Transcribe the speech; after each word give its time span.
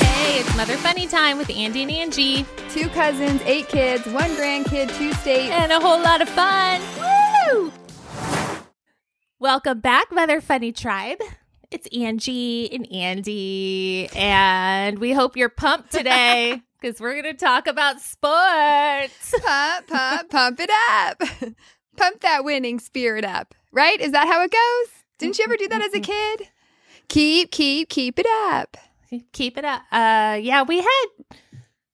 Hey, 0.00 0.38
it's 0.40 0.56
Mother 0.56 0.76
Funny 0.78 1.06
Time 1.06 1.36
with 1.38 1.50
Andie 1.50 1.82
and 1.82 1.90
Angie. 1.90 2.46
Two 2.70 2.88
cousins, 2.90 3.40
eight 3.44 3.68
kids, 3.68 4.06
one 4.06 4.30
grandkid, 4.30 4.96
two 4.96 5.12
states. 5.14 5.52
And 5.52 5.70
a 5.72 5.80
whole 5.80 6.00
lot 6.02 6.22
of 6.22 6.28
fun. 6.28 6.80
Woo! 6.98 7.72
Welcome 9.38 9.80
back, 9.80 10.10
Mother 10.12 10.40
Funny 10.40 10.72
Tribe. 10.72 11.18
It's 11.70 11.86
Angie 11.96 12.72
and 12.72 12.90
Andie, 12.92 14.08
and 14.14 14.98
we 14.98 15.12
hope 15.12 15.36
you're 15.36 15.48
pumped 15.48 15.90
today 15.90 16.62
because 16.80 17.00
we're 17.00 17.20
going 17.20 17.34
to 17.34 17.44
talk 17.44 17.66
about 17.66 18.00
sports. 18.00 19.34
pump, 19.42 19.86
pump, 19.88 20.30
pump 20.30 20.60
it 20.60 20.70
up. 20.90 21.18
pump 21.96 22.20
that 22.20 22.44
winning 22.44 22.78
spirit 22.78 23.24
up. 23.24 23.54
Right? 23.72 24.00
Is 24.00 24.12
that 24.12 24.26
how 24.26 24.42
it 24.42 24.50
goes? 24.52 25.02
Didn't 25.18 25.38
you 25.38 25.44
ever 25.44 25.56
do 25.56 25.68
that 25.68 25.82
as 25.82 25.94
a 25.94 26.00
kid? 26.00 26.48
Keep, 27.08 27.50
keep, 27.50 27.88
keep 27.88 28.18
it 28.18 28.26
up. 28.50 28.76
Keep 29.32 29.58
it 29.58 29.64
up. 29.64 29.82
Uh, 29.92 30.38
yeah, 30.40 30.62
we 30.62 30.78
had 30.78 31.04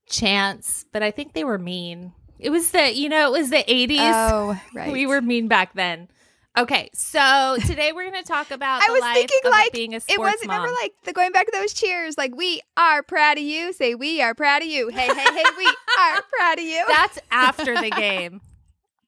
chance, 0.08 0.84
but 0.92 1.02
I 1.02 1.10
think 1.10 1.32
they 1.32 1.44
were 1.44 1.58
mean. 1.58 2.12
It 2.38 2.50
was 2.50 2.70
the, 2.70 2.94
you 2.94 3.08
know, 3.08 3.34
it 3.34 3.38
was 3.40 3.50
the 3.50 3.64
80s. 3.64 3.98
Oh, 4.00 4.60
right. 4.74 4.92
We 4.92 5.06
were 5.06 5.20
mean 5.20 5.48
back 5.48 5.74
then. 5.74 6.08
Okay, 6.56 6.90
so 6.92 7.56
today 7.66 7.92
we're 7.92 8.10
going 8.10 8.20
to 8.20 8.26
talk 8.26 8.50
about. 8.50 8.82
I 8.88 8.90
was 8.90 9.00
life 9.00 9.14
thinking 9.14 9.38
of 9.44 9.50
like 9.52 9.72
being 9.72 9.94
a 9.94 9.98
it 9.98 10.18
was. 10.18 10.34
mom. 10.44 10.56
Remember, 10.56 10.74
like 10.80 10.92
the 11.04 11.12
going 11.12 11.30
back 11.30 11.46
to 11.46 11.52
those 11.52 11.72
cheers. 11.72 12.18
Like 12.18 12.34
we 12.34 12.62
are 12.76 13.02
proud 13.04 13.38
of 13.38 13.44
you. 13.44 13.72
Say 13.72 13.94
we 13.94 14.20
are 14.22 14.34
proud 14.34 14.62
of 14.62 14.68
you. 14.68 14.88
Hey, 14.88 15.06
hey, 15.06 15.14
hey, 15.14 15.44
we 15.56 15.66
are 15.66 16.22
proud 16.36 16.58
of 16.58 16.64
you. 16.64 16.84
That's 16.88 17.18
after 17.30 17.80
the 17.80 17.90
game. 17.96 18.40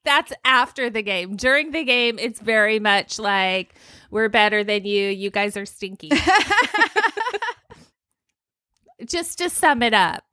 That's 0.03 0.33
after 0.43 0.89
the 0.89 1.01
game. 1.01 1.35
During 1.35 1.71
the 1.71 1.83
game, 1.83 2.17
it's 2.19 2.39
very 2.39 2.79
much 2.79 3.19
like 3.19 3.75
we're 4.09 4.29
better 4.29 4.63
than 4.63 4.85
you. 4.85 5.09
You 5.09 5.29
guys 5.29 5.55
are 5.57 5.65
stinky. 5.65 6.09
Just 9.05 9.37
to 9.39 9.49
sum 9.49 9.83
it 9.83 9.93
up. 9.93 10.23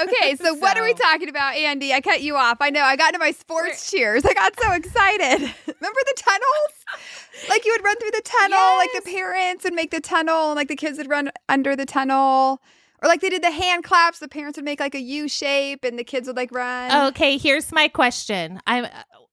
Okay, 0.00 0.36
so, 0.36 0.54
what 0.58 0.78
are 0.78 0.82
we 0.82 0.94
talking 0.94 1.28
about, 1.28 1.54
Andie? 1.54 1.92
I 1.92 2.00
cut 2.00 2.22
you 2.22 2.36
off. 2.36 2.58
I 2.60 2.70
know. 2.70 2.82
I 2.82 2.96
got 2.96 3.08
into 3.08 3.18
my 3.18 3.32
sports 3.32 3.90
cheers. 3.90 4.24
I 4.24 4.32
got 4.32 4.58
so 4.58 4.72
excited. 4.72 5.40
Remember 5.66 6.00
the 6.06 6.14
tunnels? 6.16 7.48
Like 7.48 7.64
you 7.64 7.72
would 7.72 7.84
run 7.84 7.96
through 7.98 8.12
the 8.12 8.22
tunnel, 8.24 8.76
like 8.76 8.90
the 8.94 9.10
parents 9.10 9.64
would 9.64 9.74
make 9.74 9.90
the 9.90 10.00
tunnel, 10.00 10.50
and 10.50 10.56
like 10.56 10.68
the 10.68 10.76
kids 10.76 10.98
would 10.98 11.10
run 11.10 11.30
under 11.48 11.76
the 11.76 11.86
tunnel. 11.86 12.62
Or 13.02 13.08
like 13.08 13.20
they 13.20 13.30
did 13.30 13.42
the 13.42 13.50
hand 13.50 13.84
claps, 13.84 14.20
the 14.20 14.28
parents 14.28 14.56
would 14.56 14.64
make 14.64 14.78
like 14.80 14.94
a 14.94 15.00
U 15.00 15.28
shape, 15.28 15.84
and 15.84 15.98
the 15.98 16.04
kids 16.04 16.28
would 16.28 16.36
like 16.36 16.52
run. 16.52 17.08
Okay, 17.08 17.36
here's 17.36 17.72
my 17.72 17.88
question. 17.88 18.60
I'm. 18.66 18.86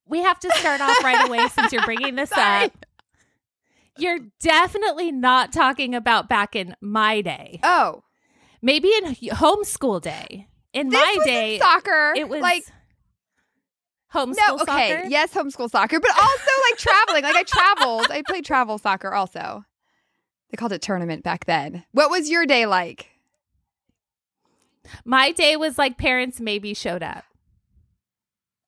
We 0.07 0.23
have 0.23 0.39
to 0.39 0.51
start 0.55 0.81
off 0.81 1.03
right 1.03 1.27
away 1.27 1.47
since 1.53 1.71
you're 1.71 1.85
bringing 1.85 2.15
this 2.15 2.29
Sorry. 2.31 2.65
up. 2.65 2.85
You're 3.97 4.19
definitely 4.41 5.11
not 5.11 5.53
talking 5.53 5.93
about 5.93 6.27
back 6.27 6.55
in 6.55 6.75
my 6.81 7.21
day. 7.21 7.59
Oh, 7.61 8.01
Maybe 8.61 8.89
in 8.89 9.15
homeschool 9.15 10.01
day. 10.01 10.47
In 10.73 10.89
this 10.89 11.17
my 11.17 11.23
day, 11.25 11.55
in 11.55 11.61
soccer. 11.61 12.13
it 12.15 12.29
was 12.29 12.41
like 12.41 12.63
homeschool 14.13 14.35
no, 14.47 14.55
okay, 14.61 14.89
soccer. 14.95 15.07
yes, 15.07 15.33
homeschool 15.33 15.69
soccer, 15.69 15.99
but 15.99 16.11
also 16.11 16.51
like 16.69 16.77
traveling. 16.77 17.23
Like 17.23 17.35
I 17.35 17.43
traveled. 17.43 18.07
I 18.11 18.21
played 18.27 18.45
travel 18.45 18.77
soccer 18.77 19.13
also. 19.13 19.63
They 20.51 20.57
called 20.57 20.73
it 20.73 20.81
tournament 20.81 21.23
back 21.23 21.45
then. 21.45 21.85
What 21.91 22.11
was 22.11 22.29
your 22.29 22.45
day 22.45 22.65
like? 22.65 23.07
My 25.05 25.31
day 25.31 25.55
was 25.55 25.77
like 25.77 25.97
parents 25.97 26.39
maybe 26.39 26.73
showed 26.73 27.03
up. 27.03 27.23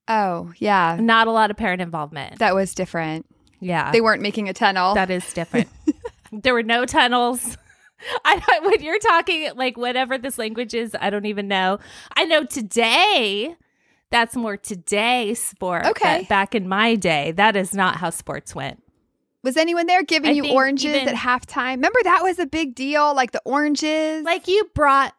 Oh, 0.08 0.52
yeah. 0.58 0.98
Not 1.00 1.28
a 1.28 1.32
lot 1.32 1.52
of 1.52 1.58
parent 1.58 1.82
involvement. 1.82 2.40
That 2.40 2.56
was 2.56 2.74
different. 2.74 3.26
yeah. 3.60 3.92
They 3.92 4.02
weren't 4.02 4.22
making 4.22 4.50
a 4.50 4.54
tunnel. 4.54 4.96
That 4.96 5.10
is 5.10 5.32
different. 5.34 5.70
there 6.32 6.54
were 6.54 6.64
no 6.64 6.86
tunnels. 6.86 7.58
I 8.26 8.60
when 8.64 8.82
you're 8.82 8.98
talking 9.00 9.50
like 9.56 9.78
whatever 9.78 10.18
this 10.18 10.38
language 10.40 10.74
is, 10.74 10.96
I 11.00 11.12
don't 11.12 11.28
even 11.28 11.48
know. 11.48 11.78
I 12.16 12.26
know 12.26 12.44
today 12.44 13.56
that's 14.10 14.36
more 14.36 14.58
today 14.58 15.36
sport. 15.36 15.86
Okay. 15.86 16.22
but 16.22 16.28
back 16.30 16.56
in 16.56 16.68
my 16.68 16.96
day, 16.96 17.32
that 17.34 17.56
is 17.56 17.74
not 17.76 17.98
how 17.98 18.10
sports 18.10 18.56
went. 18.56 18.82
was 19.44 19.56
anyone 19.56 19.86
there 19.86 20.02
giving 20.04 20.32
I 20.32 20.34
you 20.34 20.52
oranges 20.52 20.96
even- 20.96 21.10
at 21.10 21.16
halftime? 21.16 21.76
Remember 21.76 22.00
that 22.04 22.22
was 22.24 22.40
a 22.40 22.48
big 22.48 22.74
deal, 22.74 23.16
like 23.16 23.32
the 23.32 23.42
oranges. 23.46 24.24
Like 24.26 24.48
you 24.48 24.64
brought, 24.74 25.14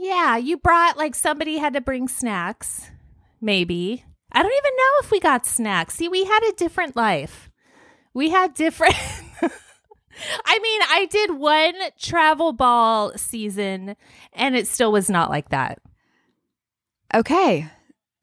yeah, 0.00 0.36
you 0.36 0.56
brought 0.56 0.96
like 0.96 1.14
somebody 1.14 1.58
had 1.58 1.72
to 1.74 1.80
bring 1.80 2.08
snacks, 2.08 2.90
maybe. 3.40 4.04
I 4.32 4.42
don't 4.42 4.52
even 4.52 4.76
know 4.76 4.92
if 5.02 5.10
we 5.10 5.20
got 5.20 5.46
snacks. 5.46 5.94
See, 5.94 6.08
we 6.08 6.24
had 6.24 6.40
a 6.48 6.52
different 6.52 6.94
life. 6.96 7.50
We 8.14 8.28
had 8.30 8.54
different. 8.54 8.94
I 10.44 10.58
mean, 10.58 10.80
I 10.90 11.06
did 11.10 11.30
one 11.32 11.74
travel 11.98 12.52
ball 12.52 13.12
season 13.16 13.96
and 14.32 14.56
it 14.56 14.66
still 14.66 14.90
was 14.92 15.08
not 15.08 15.30
like 15.30 15.50
that. 15.50 15.78
okay, 17.14 17.66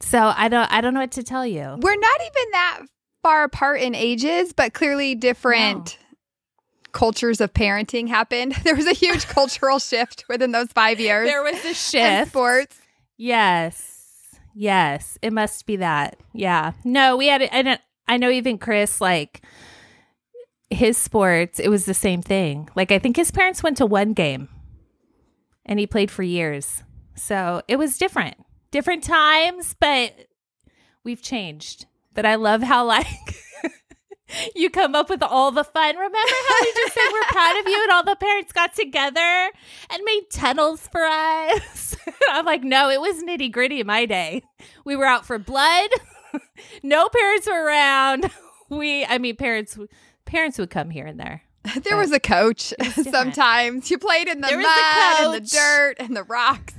So 0.01 0.33
I 0.35 0.47
don't 0.49 0.71
I 0.71 0.81
don't 0.81 0.93
know 0.93 0.99
what 0.99 1.11
to 1.13 1.23
tell 1.23 1.45
you. 1.45 1.61
we're 1.81 1.95
not 1.95 2.19
even 2.21 2.51
that 2.51 2.81
far 3.23 3.43
apart 3.43 3.81
in 3.81 3.95
ages, 3.95 4.53
but 4.53 4.73
clearly 4.73 5.15
different 5.15 5.97
cultures 6.95 7.41
of 7.41 7.53
parenting 7.53 8.07
happened. 8.07 8.55
There 8.63 8.75
was 8.75 8.87
a 8.87 8.93
huge 8.93 9.27
cultural 9.37 9.77
shift 9.77 10.25
within 10.27 10.51
those 10.51 10.71
five 10.71 10.99
years. 10.99 11.27
There 11.29 11.43
was 11.43 11.63
a 11.63 11.67
in 11.67 11.73
shift. 11.75 12.29
sports. 12.29 12.77
Yes. 13.17 14.01
Yes. 14.55 15.19
It 15.21 15.33
must 15.33 15.67
be 15.67 15.75
that. 15.75 16.17
Yeah. 16.33 16.71
No, 16.83 17.17
we 17.17 17.27
had. 17.27 17.43
And 17.43 17.79
I 18.07 18.17
know 18.17 18.31
even 18.31 18.57
Chris, 18.57 19.01
like 19.01 19.41
his 20.69 20.97
sports, 20.97 21.59
it 21.59 21.69
was 21.69 21.85
the 21.85 21.93
same 21.93 22.21
thing. 22.21 22.69
Like 22.75 22.91
I 22.91 22.97
think 22.97 23.17
his 23.17 23.29
parents 23.29 23.61
went 23.61 23.77
to 23.77 23.85
one 23.85 24.13
game 24.13 24.49
and 25.65 25.77
he 25.79 25.85
played 25.85 26.09
for 26.09 26.23
years. 26.23 26.81
So 27.15 27.61
it 27.67 27.75
was 27.75 27.97
different. 27.97 28.37
Different 28.71 29.03
times, 29.03 29.75
but 29.79 30.13
we've 31.03 31.21
changed. 31.21 31.85
But 32.13 32.25
I 32.25 32.35
love 32.35 32.63
how 32.63 32.85
like 32.95 33.07
you 34.55 34.69
come 34.69 34.95
up 34.95 35.09
with 35.09 35.23
all 35.23 35.51
the 35.51 35.63
fun. 35.63 35.95
Remember 35.95 36.17
how 36.17 36.55
we 36.61 36.73
just 36.73 36.93
said 36.93 37.09
we're 37.11 37.23
proud 37.23 37.59
of 37.59 37.67
you 37.67 37.81
and 37.83 37.91
all 37.91 38.03
the 38.03 38.15
parents 38.15 38.51
got 38.51 38.75
together 38.75 39.51
and 39.89 40.03
made 40.03 40.23
tunnels 40.31 40.87
for 40.91 41.03
us? 41.03 41.95
I'm 42.29 42.45
like, 42.45 42.63
no, 42.63 42.89
it 42.89 43.01
was 43.01 43.23
nitty 43.23 43.51
gritty 43.51 43.79
in 43.79 43.87
my 43.87 44.05
day. 44.05 44.43
We 44.83 44.95
were 44.95 45.05
out 45.05 45.25
for 45.25 45.37
blood. 45.37 45.89
no 46.83 47.07
parents 47.09 47.47
were 47.47 47.65
around. 47.65 48.29
We, 48.69 49.05
I 49.05 49.17
mean, 49.17 49.35
parents, 49.35 49.77
parents 50.25 50.57
would 50.57 50.69
come 50.69 50.89
here 50.89 51.05
and 51.05 51.19
there. 51.19 51.43
There 51.83 51.97
was 51.97 52.11
a 52.11 52.19
coach 52.19 52.73
sometimes. 52.93 53.89
You 53.89 53.97
played 53.97 54.27
in 54.27 54.39
the 54.39 54.47
There 54.47 54.59
mud 54.59 55.19
and 55.19 55.33
the 55.33 55.49
dirt 55.49 55.95
and 55.99 56.15
the 56.15 56.23
rocks. 56.23 56.75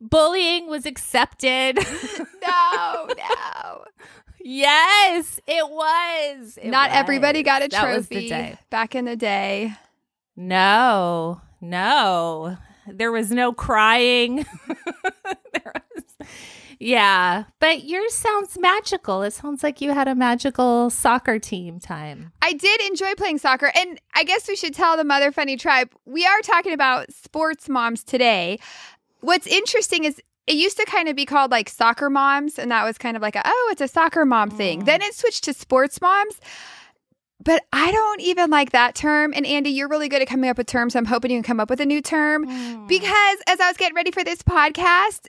Bullying 0.00 0.68
was 0.68 0.84
accepted. 0.84 1.78
no, 2.42 3.08
no. 3.16 3.84
Yes, 4.44 5.40
it 5.46 5.68
was. 5.68 6.58
It 6.62 6.70
Not 6.70 6.90
everybody 6.92 7.42
got 7.42 7.62
a 7.62 7.64
was 7.64 8.06
trophy 8.08 8.56
back 8.70 8.94
in 8.94 9.06
the 9.06 9.16
day. 9.16 9.72
No, 10.36 11.40
no. 11.60 12.56
There 12.86 13.10
was 13.10 13.30
no 13.30 13.52
crying. 13.52 14.46
was, 15.94 16.28
yeah, 16.78 17.44
but 17.60 17.84
yours 17.84 18.12
sounds 18.14 18.58
magical. 18.58 19.22
It 19.22 19.32
sounds 19.32 19.62
like 19.62 19.80
you 19.80 19.92
had 19.92 20.08
a 20.08 20.14
magical 20.14 20.90
soccer 20.90 21.38
team 21.38 21.80
time. 21.80 22.32
I 22.42 22.52
did 22.52 22.80
enjoy 22.82 23.14
playing 23.14 23.38
soccer. 23.38 23.72
And 23.74 24.00
I 24.14 24.24
guess 24.24 24.48
we 24.48 24.56
should 24.56 24.74
tell 24.74 24.96
the 24.96 25.04
Mother 25.04 25.32
Funny 25.32 25.56
tribe 25.56 25.92
we 26.04 26.26
are 26.26 26.40
talking 26.42 26.72
about 26.72 27.12
sports 27.12 27.68
moms 27.68 28.04
today. 28.04 28.58
What's 29.20 29.46
interesting 29.46 30.04
is 30.04 30.20
it 30.46 30.56
used 30.56 30.76
to 30.76 30.84
kind 30.84 31.08
of 31.08 31.16
be 31.16 31.24
called 31.24 31.50
like 31.50 31.68
soccer 31.68 32.10
moms, 32.10 32.58
and 32.58 32.70
that 32.70 32.84
was 32.84 32.98
kind 32.98 33.16
of 33.16 33.22
like 33.22 33.36
a, 33.36 33.42
oh, 33.44 33.68
it's 33.72 33.80
a 33.80 33.88
soccer 33.88 34.24
mom 34.24 34.50
thing. 34.50 34.82
Mm. 34.82 34.86
Then 34.86 35.02
it 35.02 35.14
switched 35.14 35.44
to 35.44 35.54
sports 35.54 36.00
moms. 36.00 36.40
But 37.42 37.62
I 37.72 37.90
don't 37.92 38.20
even 38.20 38.48
like 38.48 38.70
that 38.70 38.94
term. 38.94 39.34
And 39.34 39.44
Andie, 39.44 39.70
you're 39.70 39.88
really 39.88 40.08
good 40.08 40.22
at 40.22 40.28
coming 40.28 40.48
up 40.48 40.56
with 40.56 40.66
terms. 40.66 40.94
So 40.94 40.98
I'm 40.98 41.04
hoping 41.04 41.30
you 41.30 41.36
can 41.36 41.42
come 41.42 41.60
up 41.60 41.68
with 41.68 41.80
a 41.80 41.84
new 41.84 42.00
term. 42.00 42.46
Because 42.86 43.38
as 43.46 43.60
I 43.60 43.68
was 43.68 43.76
getting 43.76 43.94
ready 43.94 44.10
for 44.12 44.24
this 44.24 44.42
podcast, 44.42 45.26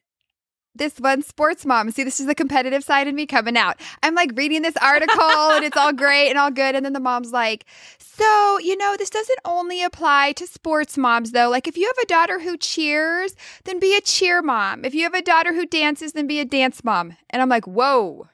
this 0.75 0.99
one 0.99 1.21
sports 1.21 1.65
mom, 1.65 1.89
see, 1.91 2.03
this 2.03 2.19
is 2.19 2.25
the 2.25 2.35
competitive 2.35 2.83
side 2.83 3.07
of 3.07 3.15
me 3.15 3.25
coming 3.25 3.57
out. 3.57 3.79
I'm 4.03 4.15
like 4.15 4.31
reading 4.35 4.61
this 4.61 4.77
article 4.81 5.21
and 5.21 5.63
it's 5.63 5.77
all 5.77 5.93
great 6.05 6.29
and 6.29 6.37
all 6.37 6.51
good. 6.51 6.75
And 6.75 6.85
then 6.85 6.93
the 6.93 6.99
mom's 6.99 7.31
like, 7.31 7.65
so, 7.97 8.59
you 8.59 8.77
know, 8.77 8.95
this 8.97 9.09
doesn't 9.09 9.39
only 9.45 9.83
apply 9.83 10.33
to 10.33 10.47
sports 10.47 10.97
moms, 10.97 11.31
though. 11.31 11.49
Like, 11.49 11.67
if 11.67 11.77
you 11.77 11.87
have 11.87 12.03
a 12.03 12.07
daughter 12.07 12.39
who 12.39 12.57
cheers, 12.57 13.35
then 13.65 13.79
be 13.79 13.95
a 13.95 14.01
cheer 14.01 14.41
mom. 14.41 14.85
If 14.85 14.93
you 14.93 15.03
have 15.03 15.13
a 15.13 15.21
daughter 15.21 15.53
who 15.53 15.65
dances, 15.65 16.13
then 16.13 16.27
be 16.27 16.39
a 16.39 16.45
dance 16.45 16.83
mom. 16.83 17.17
And 17.29 17.41
I'm 17.41 17.49
like, 17.49 17.65
whoa. 17.65 18.27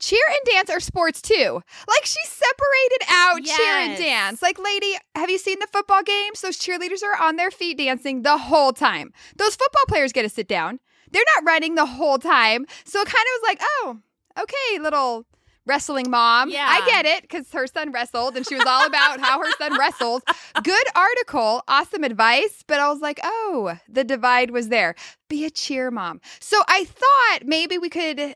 Cheer 0.00 0.24
and 0.28 0.52
dance 0.52 0.70
are 0.70 0.80
sports 0.80 1.22
too. 1.22 1.62
Like 1.88 2.04
she 2.04 2.18
separated 2.24 3.06
out 3.10 3.44
cheer 3.44 3.74
and 3.74 3.96
dance. 3.96 4.42
Like, 4.42 4.58
lady, 4.58 4.96
have 5.14 5.30
you 5.30 5.38
seen 5.38 5.60
the 5.60 5.68
football 5.72 6.02
games? 6.02 6.40
Those 6.40 6.58
cheerleaders 6.58 7.02
are 7.02 7.22
on 7.22 7.36
their 7.36 7.50
feet 7.50 7.78
dancing 7.78 8.22
the 8.22 8.36
whole 8.36 8.72
time. 8.72 9.12
Those 9.36 9.54
football 9.54 9.84
players 9.86 10.12
get 10.12 10.22
to 10.22 10.28
sit 10.28 10.48
down. 10.48 10.80
They're 11.14 11.22
not 11.36 11.46
running 11.46 11.76
the 11.76 11.86
whole 11.86 12.18
time. 12.18 12.66
So 12.84 13.00
it 13.00 13.06
kind 13.06 13.14
of 13.14 13.40
was 13.40 13.42
like, 13.46 13.58
oh, 13.62 13.98
okay, 14.38 14.80
little 14.80 15.24
wrestling 15.64 16.10
mom. 16.10 16.50
Yeah. 16.50 16.66
I 16.68 16.84
get 16.86 17.06
it 17.06 17.22
because 17.22 17.50
her 17.52 17.66
son 17.66 17.92
wrestled 17.92 18.36
and 18.36 18.46
she 18.46 18.56
was 18.56 18.66
all 18.66 18.84
about 18.86 19.20
how 19.20 19.38
her 19.38 19.50
son 19.58 19.78
wrestled. 19.78 20.22
Good 20.62 20.86
article, 20.94 21.62
awesome 21.68 22.04
advice. 22.04 22.64
But 22.66 22.80
I 22.80 22.88
was 22.88 23.00
like, 23.00 23.20
oh, 23.22 23.78
the 23.88 24.04
divide 24.04 24.50
was 24.50 24.68
there. 24.68 24.94
Be 25.28 25.44
a 25.44 25.50
cheer 25.50 25.90
mom. 25.90 26.20
So 26.40 26.62
I 26.68 26.84
thought 26.84 27.46
maybe 27.46 27.78
we 27.78 27.88
could 27.88 28.34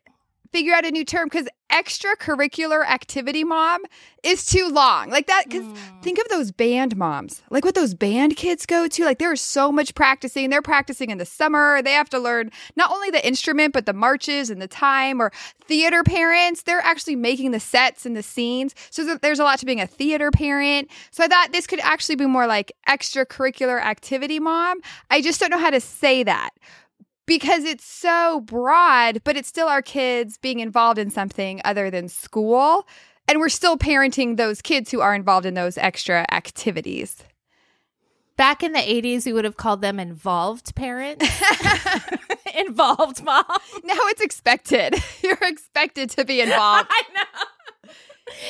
figure 0.53 0.75
out 0.75 0.85
a 0.85 0.91
new 0.91 1.05
term 1.05 1.29
because 1.29 1.49
extracurricular 1.71 2.87
activity 2.87 3.45
mom 3.45 3.83
is 4.23 4.45
too 4.47 4.69
long. 4.69 5.11
Like 5.11 5.27
that, 5.27 5.45
because 5.45 5.67
Mm. 5.67 6.03
think 6.03 6.19
of 6.19 6.29
those 6.29 6.51
band 6.51 6.97
moms, 6.97 7.43
like 7.51 7.65
what 7.65 7.75
those 7.75 7.95
band 7.95 8.37
kids 8.37 8.65
go 8.67 8.89
to. 8.89 9.05
Like 9.05 9.19
there's 9.19 9.41
so 9.41 9.71
much 9.71 9.95
practicing. 9.95 10.51
They're 10.51 10.63
practicing 10.63 11.11
in 11.11 11.19
the 11.19 11.27
summer. 11.27 11.83
They 11.83 11.93
have 11.93 12.09
to 12.11 12.19
learn 12.19 12.51
not 12.77 12.91
only 12.91 13.11
the 13.11 13.27
instrument, 13.27 13.75
but 13.75 13.87
the 13.87 13.93
marches 13.93 14.51
and 14.51 14.61
the 14.63 14.69
time. 14.69 15.21
Or 15.21 15.31
theater 15.67 16.03
parents, 16.03 16.63
they're 16.63 16.81
actually 16.81 17.17
making 17.17 17.51
the 17.51 17.61
sets 17.61 18.07
and 18.07 18.17
the 18.17 18.23
scenes. 18.23 18.75
So 18.91 19.17
there's 19.17 19.39
a 19.39 19.45
lot 19.45 19.59
to 19.61 19.67
being 19.67 19.81
a 19.81 19.87
theater 19.87 20.31
parent. 20.31 20.91
So 21.11 21.23
I 21.25 21.29
thought 21.29 21.53
this 21.53 21.67
could 21.67 21.81
actually 21.81 22.17
be 22.17 22.27
more 22.27 22.47
like 22.47 22.73
extracurricular 22.89 23.81
activity 23.81 24.41
mom. 24.41 24.81
I 25.11 25.21
just 25.21 25.39
don't 25.41 25.51
know 25.51 25.59
how 25.59 25.71
to 25.71 25.81
say 25.81 26.23
that 26.23 26.51
because 27.29 27.63
it's 27.65 27.85
so 27.85 28.41
broad, 28.41 29.23
but 29.23 29.37
it's 29.37 29.49
still 29.49 29.69
our 29.69 29.83
kids 29.83 30.39
being 30.39 30.61
involved 30.61 30.99
in 30.99 31.11
something 31.11 31.61
other 31.63 31.91
than 31.91 32.09
school. 32.09 32.89
And 33.29 33.39
we're 33.39 33.51
still 33.51 33.77
parenting 33.77 34.39
those 34.39 34.63
kids 34.63 34.91
who 34.91 35.03
are 35.03 35.15
involved 35.15 35.45
in 35.45 35.53
those 35.53 35.77
extra 35.77 36.25
activities. 36.33 37.23
Back 38.39 38.63
in 38.63 38.73
the 38.73 38.79
80s, 38.79 39.27
we 39.27 39.35
would 39.35 39.45
have 39.45 39.59
called 39.59 39.83
them 39.83 40.01
involved 40.01 40.75
parents. 40.75 41.27
involved 42.59 43.23
mom. 43.23 43.45
Now 43.85 43.99
it's 44.07 44.23
expected. 44.23 44.95
You're 45.23 45.39
expected 45.43 46.09
to 46.11 46.25
be 46.25 46.41
involved. 46.41 46.89
I 46.91 47.03
know. 47.15 47.93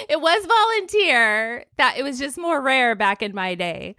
It 0.09 0.21
was 0.21 0.47
volunteer. 0.47 1.65
That 1.79 1.99
it 1.99 2.05
was 2.05 2.19
just 2.19 2.39
more 2.39 2.61
rare 2.61 2.95
back 2.95 3.23
in 3.23 3.35
my 3.35 3.57
day. 3.57 3.97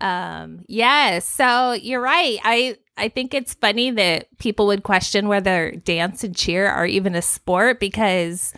Um, 0.00 0.64
yes. 0.68 1.26
So 1.26 1.72
you're 1.72 2.00
right. 2.00 2.38
I 2.44 2.76
I 2.98 3.08
think 3.08 3.32
it's 3.32 3.54
funny 3.54 3.90
that 3.92 4.26
people 4.38 4.66
would 4.66 4.82
question 4.82 5.28
whether 5.28 5.70
dance 5.70 6.24
and 6.24 6.36
cheer 6.36 6.66
are 6.66 6.86
even 6.86 7.14
a 7.14 7.22
sport 7.22 7.80
because 7.80 8.52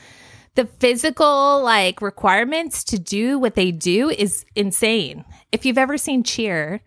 the 0.55 0.65
physical 0.65 1.63
like 1.63 2.03
requirements 2.03 2.83
to 2.85 2.99
do 2.99 3.39
what 3.39 3.55
they 3.55 3.71
do 3.71 4.09
is 4.09 4.45
insane. 4.57 5.25
If 5.53 5.65
you've 5.65 5.79
ever 5.79 5.99
seen 5.99 6.25
cheer 6.25 6.81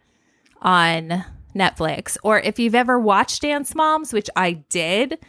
on 0.62 1.24
Netflix 1.56 2.18
or 2.24 2.40
if 2.40 2.60
you've 2.60 2.76
ever 2.76 3.00
watched 3.00 3.44
Dance 3.44 3.76
Moms, 3.76 4.12
which 4.12 4.30
I 4.36 4.54
did, 4.70 5.20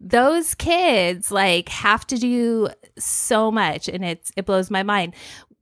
those 0.00 0.54
kids 0.54 1.30
like 1.30 1.68
have 1.68 2.06
to 2.08 2.16
do 2.16 2.68
so 2.98 3.50
much 3.50 3.88
and 3.88 4.04
it's 4.04 4.32
it 4.36 4.46
blows 4.46 4.70
my 4.70 4.82
mind. 4.82 5.14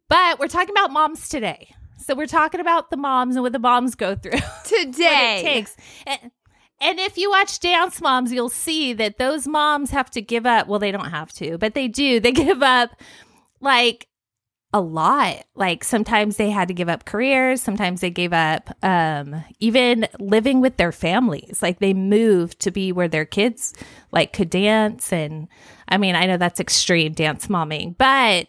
But 0.08 0.38
we're 0.38 0.49
talking 0.49 0.75
about 0.75 0.93
moms 0.93 1.28
today. 1.28 1.75
So 2.00 2.14
we're 2.14 2.26
talking 2.26 2.61
about 2.61 2.91
the 2.91 2.97
moms 2.97 3.37
and 3.37 3.43
what 3.43 3.52
the 3.52 3.58
moms 3.58 3.94
go 3.94 4.14
through. 4.14 4.32
Today. 4.64 5.38
it 5.38 5.43
takes. 5.43 5.76
And, 6.06 6.31
and 6.81 6.99
if 6.99 7.19
you 7.19 7.31
watch 7.31 7.61
Dance 7.61 8.00
Moms, 8.00 8.32
you'll 8.32 8.49
see 8.49 8.94
that 8.94 9.19
those 9.19 9.47
moms 9.47 9.91
have 9.91 10.11
to 10.12 10.23
give 10.23 10.47
up. 10.47 10.67
Well, 10.67 10.79
they 10.79 10.91
don't 10.91 11.11
have 11.11 11.32
to, 11.35 11.58
but 11.58 11.75
they 11.75 11.88
do. 11.88 12.20
They 12.20 12.32
give 12.32 12.62
up 12.62 12.91
like 13.61 14.08
a 14.73 14.81
lot. 14.81 15.44
Like 15.55 15.85
sometimes 15.85 16.37
they 16.37 16.50
had 16.50 16.69
to 16.69 16.75
give 16.75 16.88
up 16.88 17.05
careers, 17.05 17.61
sometimes 17.61 18.00
they 18.00 18.11
gave 18.11 18.32
up 18.32 18.70
um 18.85 19.44
even 19.58 20.06
living 20.19 20.61
with 20.61 20.76
their 20.76 20.93
families. 20.93 21.61
Like 21.61 21.81
they 21.81 21.93
moved 21.93 22.61
to 22.61 22.70
be 22.70 22.93
where 22.93 23.08
their 23.08 23.25
kids 23.25 23.75
like 24.12 24.32
could 24.32 24.49
dance 24.49 25.12
and 25.12 25.49
I 25.88 25.99
mean, 25.99 26.14
I 26.14 26.26
know 26.26 26.37
that's 26.37 26.61
extreme 26.61 27.12
dance 27.12 27.49
momming, 27.49 27.97
but 27.99 28.47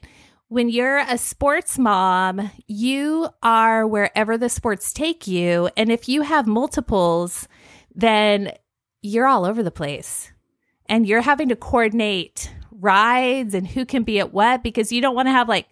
when 0.52 0.68
you're 0.68 0.98
a 0.98 1.18
sports 1.18 1.80
mom, 1.80 2.52
you 2.68 3.30
are 3.42 3.88
wherever 3.88 4.38
the 4.38 4.50
sports 4.50 4.92
take 4.92 5.26
you. 5.26 5.70
And 5.78 5.90
if 5.90 6.10
you 6.10 6.24
have 6.24 6.46
multiples, 6.46 7.48
then 7.96 8.52
you're 9.02 9.28
all 9.28 9.46
over 9.46 9.64
the 9.64 9.72
place 9.72 10.34
and 10.88 11.08
you're 11.08 11.22
having 11.22 11.48
to 11.48 11.56
coordinate 11.56 12.54
rides 12.70 13.54
and 13.54 13.66
who 13.66 13.86
can 13.86 14.04
be 14.04 14.20
at 14.20 14.34
what 14.34 14.62
because 14.62 14.92
you 14.92 15.00
don't 15.00 15.16
want 15.16 15.30
to 15.30 15.32
have 15.32 15.48
like 15.48 15.70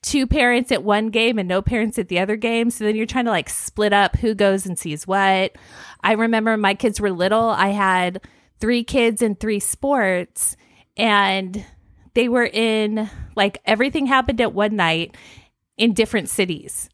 two 0.00 0.26
parents 0.26 0.72
at 0.72 0.82
one 0.82 1.10
game 1.10 1.38
and 1.38 1.46
no 1.46 1.60
parents 1.60 1.98
at 1.98 2.08
the 2.08 2.18
other 2.18 2.36
game. 2.36 2.70
So 2.70 2.84
then 2.84 2.96
you're 2.96 3.04
trying 3.04 3.26
to 3.26 3.30
like 3.30 3.50
split 3.50 3.92
up 3.92 4.16
who 4.16 4.34
goes 4.34 4.64
and 4.64 4.78
sees 4.78 5.06
what. 5.06 5.56
I 6.00 6.12
remember 6.12 6.56
my 6.56 6.72
kids 6.72 7.02
were 7.02 7.10
little, 7.10 7.50
I 7.50 7.68
had 7.68 8.22
three 8.60 8.82
kids 8.82 9.20
in 9.20 9.34
three 9.34 9.60
sports 9.60 10.56
and 10.96 11.62
they 12.14 12.28
were 12.28 12.48
in 12.52 13.10
like 13.36 13.58
everything 13.64 14.06
happened 14.06 14.40
at 14.40 14.52
one 14.52 14.76
night 14.76 15.16
in 15.76 15.94
different 15.94 16.28
cities. 16.28 16.88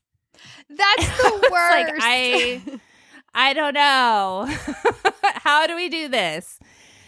That's 0.69 1.17
the 1.23 1.49
worst. 1.51 1.77
like 1.77 1.95
I 2.01 2.63
I 3.35 3.53
don't 3.53 3.75
know. 3.75 4.47
How 5.35 5.67
do 5.67 5.77
we 5.77 5.89
do 5.89 6.09
this? 6.09 6.59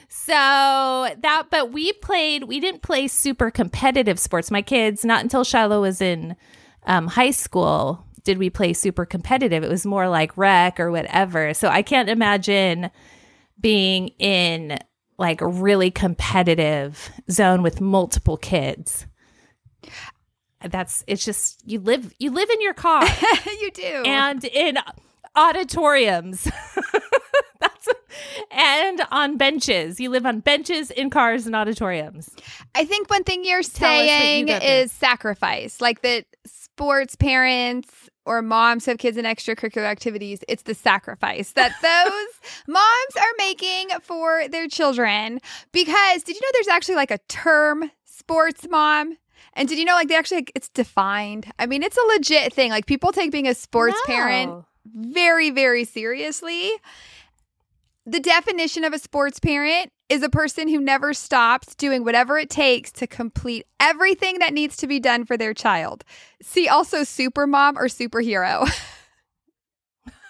So 0.08 0.32
that 0.32 1.46
but 1.50 1.72
we 1.72 1.92
played 1.92 2.44
we 2.44 2.60
didn't 2.60 2.82
play 2.82 3.08
super 3.08 3.50
competitive 3.50 4.18
sports. 4.18 4.50
My 4.50 4.62
kids, 4.62 5.04
not 5.04 5.22
until 5.22 5.44
Shiloh 5.44 5.80
was 5.82 6.00
in 6.00 6.36
um, 6.84 7.06
high 7.06 7.30
school 7.30 8.04
did 8.24 8.38
we 8.38 8.50
play 8.50 8.72
super 8.72 9.06
competitive. 9.06 9.64
It 9.64 9.70
was 9.70 9.86
more 9.86 10.08
like 10.08 10.36
rec 10.36 10.78
or 10.78 10.90
whatever. 10.90 11.54
So 11.54 11.68
I 11.68 11.82
can't 11.82 12.08
imagine 12.10 12.90
being 13.58 14.08
in 14.18 14.78
like 15.20 15.40
really 15.42 15.90
competitive 15.90 17.10
zone 17.30 17.62
with 17.62 17.80
multiple 17.80 18.38
kids. 18.38 19.06
That's 20.66 21.04
it's 21.06 21.24
just 21.24 21.62
you 21.64 21.78
live 21.78 22.12
you 22.18 22.30
live 22.30 22.50
in 22.50 22.60
your 22.60 22.74
car 22.74 23.04
you 23.60 23.70
do. 23.72 24.02
and 24.06 24.42
in 24.44 24.78
auditoriums. 25.36 26.44
That's 27.60 27.88
and 28.50 29.02
on 29.10 29.36
benches. 29.36 30.00
You 30.00 30.10
live 30.10 30.24
on 30.24 30.40
benches 30.40 30.90
in 30.90 31.10
cars 31.10 31.46
and 31.46 31.54
auditoriums. 31.54 32.30
I 32.74 32.86
think 32.86 33.10
one 33.10 33.24
thing 33.24 33.44
you're 33.44 33.62
Tell 33.62 33.94
what 33.94 34.02
you 34.02 34.08
saying 34.08 34.48
is 34.48 34.90
sacrifice. 34.90 35.80
Like 35.80 36.00
that 36.02 36.24
sports 36.46 37.14
parents 37.14 38.09
or 38.26 38.42
moms 38.42 38.84
who 38.84 38.90
have 38.90 38.98
kids 38.98 39.16
in 39.16 39.24
extracurricular 39.24 39.84
activities, 39.86 40.40
it's 40.48 40.62
the 40.64 40.74
sacrifice 40.74 41.52
that 41.52 41.72
those 41.82 42.50
moms 42.68 43.16
are 43.16 43.34
making 43.38 43.88
for 44.02 44.48
their 44.48 44.68
children. 44.68 45.40
Because 45.72 46.22
did 46.22 46.36
you 46.36 46.40
know 46.42 46.48
there's 46.52 46.68
actually 46.68 46.96
like 46.96 47.10
a 47.10 47.18
term 47.28 47.90
sports 48.04 48.66
mom? 48.68 49.16
And 49.54 49.68
did 49.68 49.78
you 49.78 49.84
know 49.84 49.94
like 49.94 50.08
they 50.08 50.16
actually 50.16 50.46
it's 50.54 50.68
defined? 50.68 51.50
I 51.58 51.66
mean, 51.66 51.82
it's 51.82 51.96
a 51.96 52.06
legit 52.14 52.52
thing. 52.52 52.70
Like 52.70 52.86
people 52.86 53.10
take 53.12 53.32
being 53.32 53.48
a 53.48 53.54
sports 53.54 53.98
No. 54.06 54.14
parent 54.14 54.64
very, 54.84 55.50
very 55.50 55.84
seriously. 55.84 56.70
The 58.06 58.20
definition 58.20 58.84
of 58.84 58.92
a 58.92 58.98
sports 58.98 59.38
parent 59.40 59.92
is 60.10 60.24
a 60.24 60.28
person 60.28 60.68
who 60.68 60.80
never 60.80 61.14
stops 61.14 61.74
doing 61.76 62.04
whatever 62.04 62.36
it 62.36 62.50
takes 62.50 62.90
to 62.90 63.06
complete 63.06 63.64
everything 63.78 64.40
that 64.40 64.52
needs 64.52 64.76
to 64.78 64.88
be 64.88 64.98
done 64.98 65.24
for 65.24 65.36
their 65.36 65.54
child. 65.54 66.04
See 66.42 66.68
also 66.68 67.04
super 67.04 67.46
mom 67.46 67.78
or 67.78 67.86
superhero. 67.86 68.62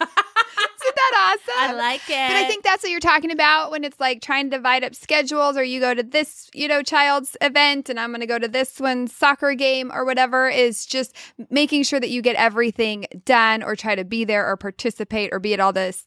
Isn't 0.01 0.97
that 0.97 1.39
awesome? 1.49 1.55
I 1.57 1.73
like 1.73 2.03
it. 2.09 2.29
But 2.29 2.37
I 2.37 2.45
think 2.47 2.63
that's 2.63 2.83
what 2.83 2.91
you're 2.91 3.01
talking 3.01 3.31
about 3.31 3.71
when 3.71 3.85
it's 3.85 4.01
like 4.01 4.21
trying 4.21 4.51
to 4.51 4.57
divide 4.57 4.85
up 4.85 4.95
schedules 4.95 5.57
or 5.57 5.63
you 5.63 5.81
go 5.81 5.95
to 5.95 6.03
this, 6.03 6.51
you 6.55 6.69
know, 6.69 6.83
child's 6.83 7.37
event 7.41 7.89
and 7.89 7.99
I'm 7.99 8.11
going 8.11 8.21
to 8.21 8.27
go 8.27 8.39
to 8.39 8.49
this 8.49 8.81
one's 8.81 9.15
soccer 9.15 9.55
game 9.55 9.91
or 9.93 10.05
whatever 10.05 10.49
is 10.49 10.85
just 10.85 11.15
making 11.49 11.85
sure 11.85 12.01
that 12.01 12.11
you 12.11 12.23
get 12.23 12.37
everything 12.37 13.07
done 13.25 13.63
or 13.63 13.77
try 13.77 13.95
to 13.95 14.05
be 14.05 14.25
there 14.25 14.47
or 14.47 14.57
participate 14.57 15.31
or 15.33 15.39
be 15.39 15.55
at 15.55 15.61
all 15.61 15.73
the 15.73 15.99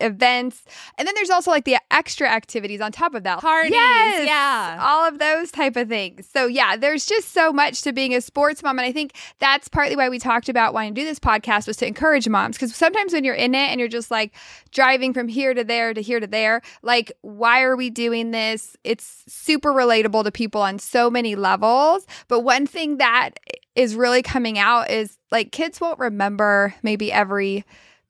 events. 0.00 0.64
And 0.98 1.06
then 1.06 1.14
there's 1.14 1.30
also 1.30 1.50
like 1.50 1.64
the 1.64 1.76
extra 1.90 2.28
activities 2.28 2.80
on 2.80 2.92
top 2.92 3.14
of 3.14 3.22
that. 3.24 3.40
Parties, 3.40 3.72
Yes, 3.72 4.26
yeah. 4.26 4.78
All 4.80 5.06
of 5.06 5.18
those 5.18 5.50
type 5.50 5.76
of 5.76 5.88
things. 5.88 6.28
So 6.32 6.46
yeah, 6.46 6.76
there's 6.76 7.06
just 7.06 7.32
so 7.32 7.52
much 7.52 7.82
to 7.82 7.92
being 7.92 8.14
a 8.14 8.20
sports 8.20 8.62
mom. 8.62 8.78
And 8.78 8.86
I 8.86 8.92
think 8.92 9.14
that's 9.38 9.68
partly 9.68 9.96
why 9.96 10.08
we 10.08 10.18
talked 10.18 10.48
about 10.48 10.74
wanting 10.74 10.94
to 10.94 11.00
do 11.00 11.04
this 11.04 11.18
podcast 11.18 11.66
was 11.66 11.76
to 11.78 11.86
encourage 11.86 12.28
moms. 12.28 12.56
Because 12.56 12.74
sometimes 12.74 13.12
when 13.12 13.24
you're 13.24 13.34
in 13.34 13.54
it 13.54 13.70
and 13.70 13.78
you're 13.78 13.88
just 13.88 14.10
like 14.10 14.34
driving 14.70 15.12
from 15.12 15.28
here 15.28 15.54
to 15.54 15.64
there 15.64 15.94
to 15.94 16.02
here 16.02 16.20
to 16.20 16.26
there, 16.26 16.62
like, 16.82 17.12
why 17.22 17.62
are 17.62 17.76
we 17.76 17.90
doing 17.90 18.30
this? 18.30 18.76
It's 18.84 19.24
super 19.28 19.72
relatable 19.72 20.24
to 20.24 20.32
people 20.32 20.62
on 20.62 20.78
so 20.78 21.10
many 21.10 21.36
levels. 21.36 22.06
But 22.28 22.40
one 22.40 22.66
thing 22.66 22.98
that 22.98 23.38
is 23.74 23.94
really 23.94 24.22
coming 24.22 24.58
out 24.58 24.90
is 24.90 25.18
like 25.30 25.52
kids 25.52 25.80
won't 25.80 25.98
remember 25.98 26.74
maybe 26.82 27.10
every 27.10 27.64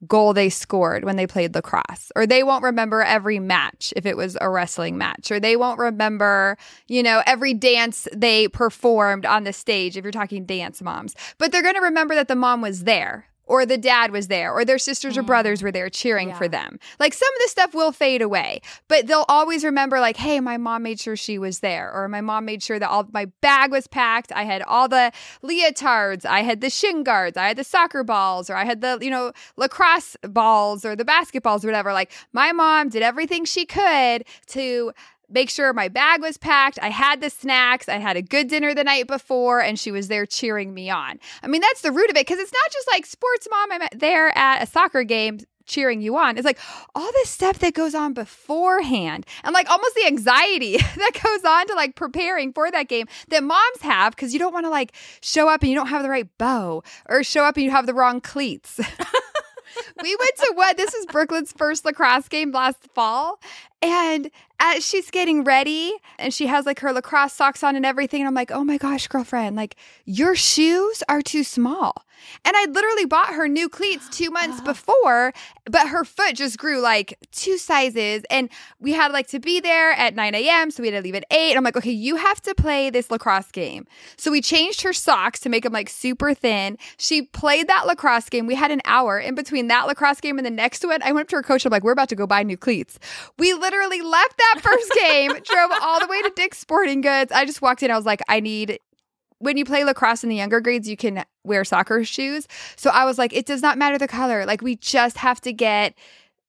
goal 0.07 0.33
they 0.33 0.49
scored 0.49 1.03
when 1.03 1.15
they 1.15 1.27
played 1.27 1.53
lacrosse 1.55 2.11
or 2.15 2.25
they 2.25 2.43
won't 2.43 2.63
remember 2.63 3.01
every 3.01 3.39
match 3.39 3.93
if 3.95 4.05
it 4.05 4.17
was 4.17 4.37
a 4.41 4.49
wrestling 4.49 4.97
match 4.97 5.31
or 5.31 5.39
they 5.39 5.55
won't 5.55 5.79
remember 5.79 6.57
you 6.87 7.03
know 7.03 7.21
every 7.25 7.53
dance 7.53 8.07
they 8.13 8.47
performed 8.47 9.25
on 9.25 9.43
the 9.43 9.53
stage 9.53 9.97
if 9.97 10.03
you're 10.03 10.11
talking 10.11 10.45
dance 10.45 10.81
moms. 10.81 11.15
But 11.37 11.51
they're 11.51 11.61
going 11.61 11.75
to 11.75 11.81
remember 11.81 12.15
that 12.15 12.27
the 12.27 12.35
mom 12.35 12.61
was 12.61 12.83
there 12.83 13.27
or 13.47 13.65
the 13.65 13.77
dad 13.77 14.11
was 14.11 14.27
there, 14.27 14.51
or 14.51 14.65
their 14.65 14.77
sisters 14.77 15.17
or 15.17 15.23
mm. 15.23 15.27
brothers 15.27 15.61
were 15.61 15.71
there 15.71 15.89
cheering 15.89 16.33
for 16.33 16.47
them. 16.47 16.79
Like 16.99 17.13
some 17.13 17.33
of 17.33 17.41
the 17.43 17.49
stuff 17.49 17.73
will 17.73 17.91
fade 17.91 18.21
away, 18.21 18.61
but 18.87 19.07
they'll 19.07 19.25
always 19.29 19.63
remember, 19.63 19.99
like, 19.99 20.17
hey, 20.17 20.39
my 20.39 20.57
mom 20.57 20.83
made 20.83 20.99
sure 20.99 21.15
she 21.15 21.37
was 21.37 21.59
there, 21.59 21.91
or 21.93 22.07
my 22.07 22.21
mom 22.21 22.45
made 22.45 22.63
sure 22.63 22.79
that 22.79 22.89
all 22.89 23.07
my 23.11 23.25
bag 23.41 23.71
was 23.71 23.87
packed. 23.87 24.31
I 24.31 24.43
had 24.43 24.61
all 24.63 24.87
the 24.87 25.11
leotards, 25.43 26.25
I 26.25 26.41
had 26.41 26.61
the 26.61 26.69
shin 26.69 27.03
guards, 27.03 27.37
I 27.37 27.47
had 27.47 27.57
the 27.57 27.63
soccer 27.63 28.03
balls, 28.03 28.49
or 28.49 28.55
I 28.55 28.65
had 28.65 28.81
the, 28.81 28.97
you 29.01 29.09
know, 29.09 29.31
lacrosse 29.57 30.17
balls 30.21 30.85
or 30.85 30.95
the 30.95 31.05
basketballs 31.05 31.63
or 31.63 31.67
whatever. 31.67 31.93
Like 31.93 32.11
my 32.33 32.51
mom 32.51 32.89
did 32.89 33.01
everything 33.01 33.45
she 33.45 33.65
could 33.65 34.25
to 34.47 34.91
make 35.29 35.49
sure 35.49 35.73
my 35.73 35.87
bag 35.87 36.21
was 36.21 36.37
packed. 36.37 36.79
I 36.81 36.89
had 36.89 37.21
the 37.21 37.29
snacks. 37.29 37.89
I 37.89 37.97
had 37.97 38.17
a 38.17 38.21
good 38.21 38.47
dinner 38.47 38.73
the 38.73 38.83
night 38.83 39.07
before, 39.07 39.61
and 39.61 39.79
she 39.79 39.91
was 39.91 40.07
there 40.07 40.25
cheering 40.25 40.73
me 40.73 40.89
on. 40.89 41.19
I 41.43 41.47
mean, 41.47 41.61
that's 41.61 41.81
the 41.81 41.91
root 41.91 42.09
of 42.09 42.17
it 42.17 42.27
because 42.27 42.39
it's 42.39 42.53
not 42.53 42.71
just 42.71 42.87
like 42.91 43.05
sports 43.05 43.47
mom, 43.49 43.71
I'm 43.71 43.87
there 43.93 44.35
at 44.37 44.63
a 44.63 44.65
soccer 44.65 45.03
game 45.03 45.39
cheering 45.65 46.01
you 46.01 46.17
on. 46.17 46.37
It's 46.37 46.45
like 46.45 46.59
all 46.93 47.11
this 47.13 47.29
stuff 47.29 47.59
that 47.59 47.73
goes 47.73 47.95
on 47.95 48.13
beforehand 48.13 49.25
and 49.43 49.53
like 49.53 49.69
almost 49.69 49.95
the 49.95 50.05
anxiety 50.05 50.77
that 50.95 51.19
goes 51.21 51.43
on 51.43 51.67
to 51.67 51.75
like 51.75 51.95
preparing 51.95 52.53
for 52.53 52.69
that 52.71 52.87
game 52.87 53.07
that 53.29 53.43
moms 53.43 53.81
have 53.81 54.15
because 54.15 54.33
you 54.33 54.39
don't 54.39 54.53
want 54.53 54.65
to 54.65 54.69
like 54.69 54.93
show 55.21 55.49
up 55.49 55.61
and 55.61 55.69
you 55.69 55.75
don't 55.75 55.87
have 55.87 56.03
the 56.03 56.09
right 56.09 56.29
bow 56.37 56.83
or 57.09 57.23
show 57.23 57.43
up 57.43 57.55
and 57.55 57.63
you 57.63 57.71
have 57.71 57.85
the 57.85 57.93
wrong 57.93 58.21
cleats. 58.21 58.79
we 60.01 60.15
went 60.15 60.35
to 60.37 60.53
what 60.55 60.77
this 60.77 60.93
was 60.93 61.05
Brooklyn's 61.07 61.51
first 61.51 61.85
lacrosse 61.85 62.27
game 62.27 62.51
last 62.51 62.87
fall. 62.93 63.39
And 63.81 64.31
as 64.59 64.85
she's 64.85 65.11
getting 65.11 65.43
ready 65.43 65.93
and 66.17 66.33
she 66.33 66.47
has 66.47 66.65
like 66.65 66.79
her 66.79 66.93
lacrosse 66.93 67.33
socks 67.33 67.63
on 67.63 67.75
and 67.75 67.85
everything, 67.85 68.21
and 68.21 68.27
I'm 68.27 68.33
like, 68.33 68.51
oh 68.51 68.63
my 68.63 68.77
gosh, 68.77 69.07
girlfriend, 69.07 69.55
like 69.55 69.75
your 70.05 70.35
shoes 70.35 71.03
are 71.09 71.21
too 71.21 71.43
small. 71.43 72.05
And 72.43 72.55
I 72.55 72.65
literally 72.65 73.05
bought 73.05 73.33
her 73.33 73.47
new 73.47 73.69
cleats 73.69 74.09
two 74.09 74.29
months 74.29 74.61
before, 74.65 75.33
but 75.65 75.89
her 75.89 76.05
foot 76.05 76.35
just 76.35 76.57
grew 76.57 76.81
like 76.81 77.17
two 77.31 77.57
sizes. 77.57 78.23
And 78.29 78.49
we 78.79 78.93
had 78.93 79.11
like 79.11 79.27
to 79.27 79.39
be 79.39 79.59
there 79.59 79.91
at 79.91 80.15
9 80.15 80.35
a.m. 80.35 80.71
So 80.71 80.81
we 80.81 80.91
had 80.91 80.99
to 80.99 81.03
leave 81.03 81.15
at 81.15 81.25
8. 81.31 81.49
And 81.51 81.57
I'm 81.57 81.63
like, 81.63 81.77
okay, 81.77 81.91
you 81.91 82.15
have 82.15 82.41
to 82.41 82.55
play 82.55 82.89
this 82.89 83.09
lacrosse 83.11 83.51
game. 83.51 83.87
So 84.17 84.31
we 84.31 84.41
changed 84.41 84.81
her 84.81 84.93
socks 84.93 85.39
to 85.41 85.49
make 85.49 85.63
them 85.63 85.73
like 85.73 85.89
super 85.89 86.33
thin. 86.33 86.77
She 86.97 87.23
played 87.23 87.67
that 87.67 87.87
lacrosse 87.87 88.29
game. 88.29 88.47
We 88.47 88.55
had 88.55 88.71
an 88.71 88.81
hour 88.85 89.19
in 89.19 89.35
between 89.35 89.67
that 89.67 89.87
lacrosse 89.87 90.21
game 90.21 90.37
and 90.37 90.45
the 90.45 90.51
next 90.51 90.85
one. 90.85 91.01
I 91.03 91.11
went 91.11 91.25
up 91.25 91.29
to 91.29 91.35
her 91.37 91.43
coach. 91.43 91.65
I'm 91.65 91.71
like, 91.71 91.83
we're 91.83 91.91
about 91.91 92.09
to 92.09 92.15
go 92.15 92.27
buy 92.27 92.43
new 92.43 92.57
cleats. 92.57 92.99
We 93.37 93.53
literally 93.53 94.01
left 94.01 94.37
that 94.37 94.61
first 94.61 94.91
game, 94.99 95.31
drove 95.31 95.71
all 95.81 95.99
the 95.99 96.07
way 96.07 96.21
to 96.21 96.31
Dick's 96.35 96.59
Sporting 96.59 97.01
Goods. 97.01 97.31
I 97.31 97.45
just 97.45 97.61
walked 97.61 97.83
in. 97.83 97.91
I 97.91 97.95
was 97.95 98.05
like, 98.05 98.21
I 98.27 98.39
need 98.39 98.79
when 99.45 99.57
you 99.57 99.65
play 99.65 99.83
lacrosse 99.83 100.23
in 100.23 100.29
the 100.29 100.35
younger 100.35 100.59
grades, 100.59 100.89
you 100.89 100.97
can 100.97 101.23
wear 101.43 101.63
soccer 101.63 102.03
shoes. 102.03 102.47
So 102.75 102.89
I 102.89 103.05
was 103.05 103.17
like, 103.17 103.31
it 103.33 103.45
does 103.45 103.61
not 103.61 103.77
matter 103.77 103.97
the 103.97 104.07
color. 104.07 104.45
Like, 104.45 104.61
we 104.61 104.75
just 104.75 105.17
have 105.17 105.39
to 105.41 105.53
get 105.53 105.95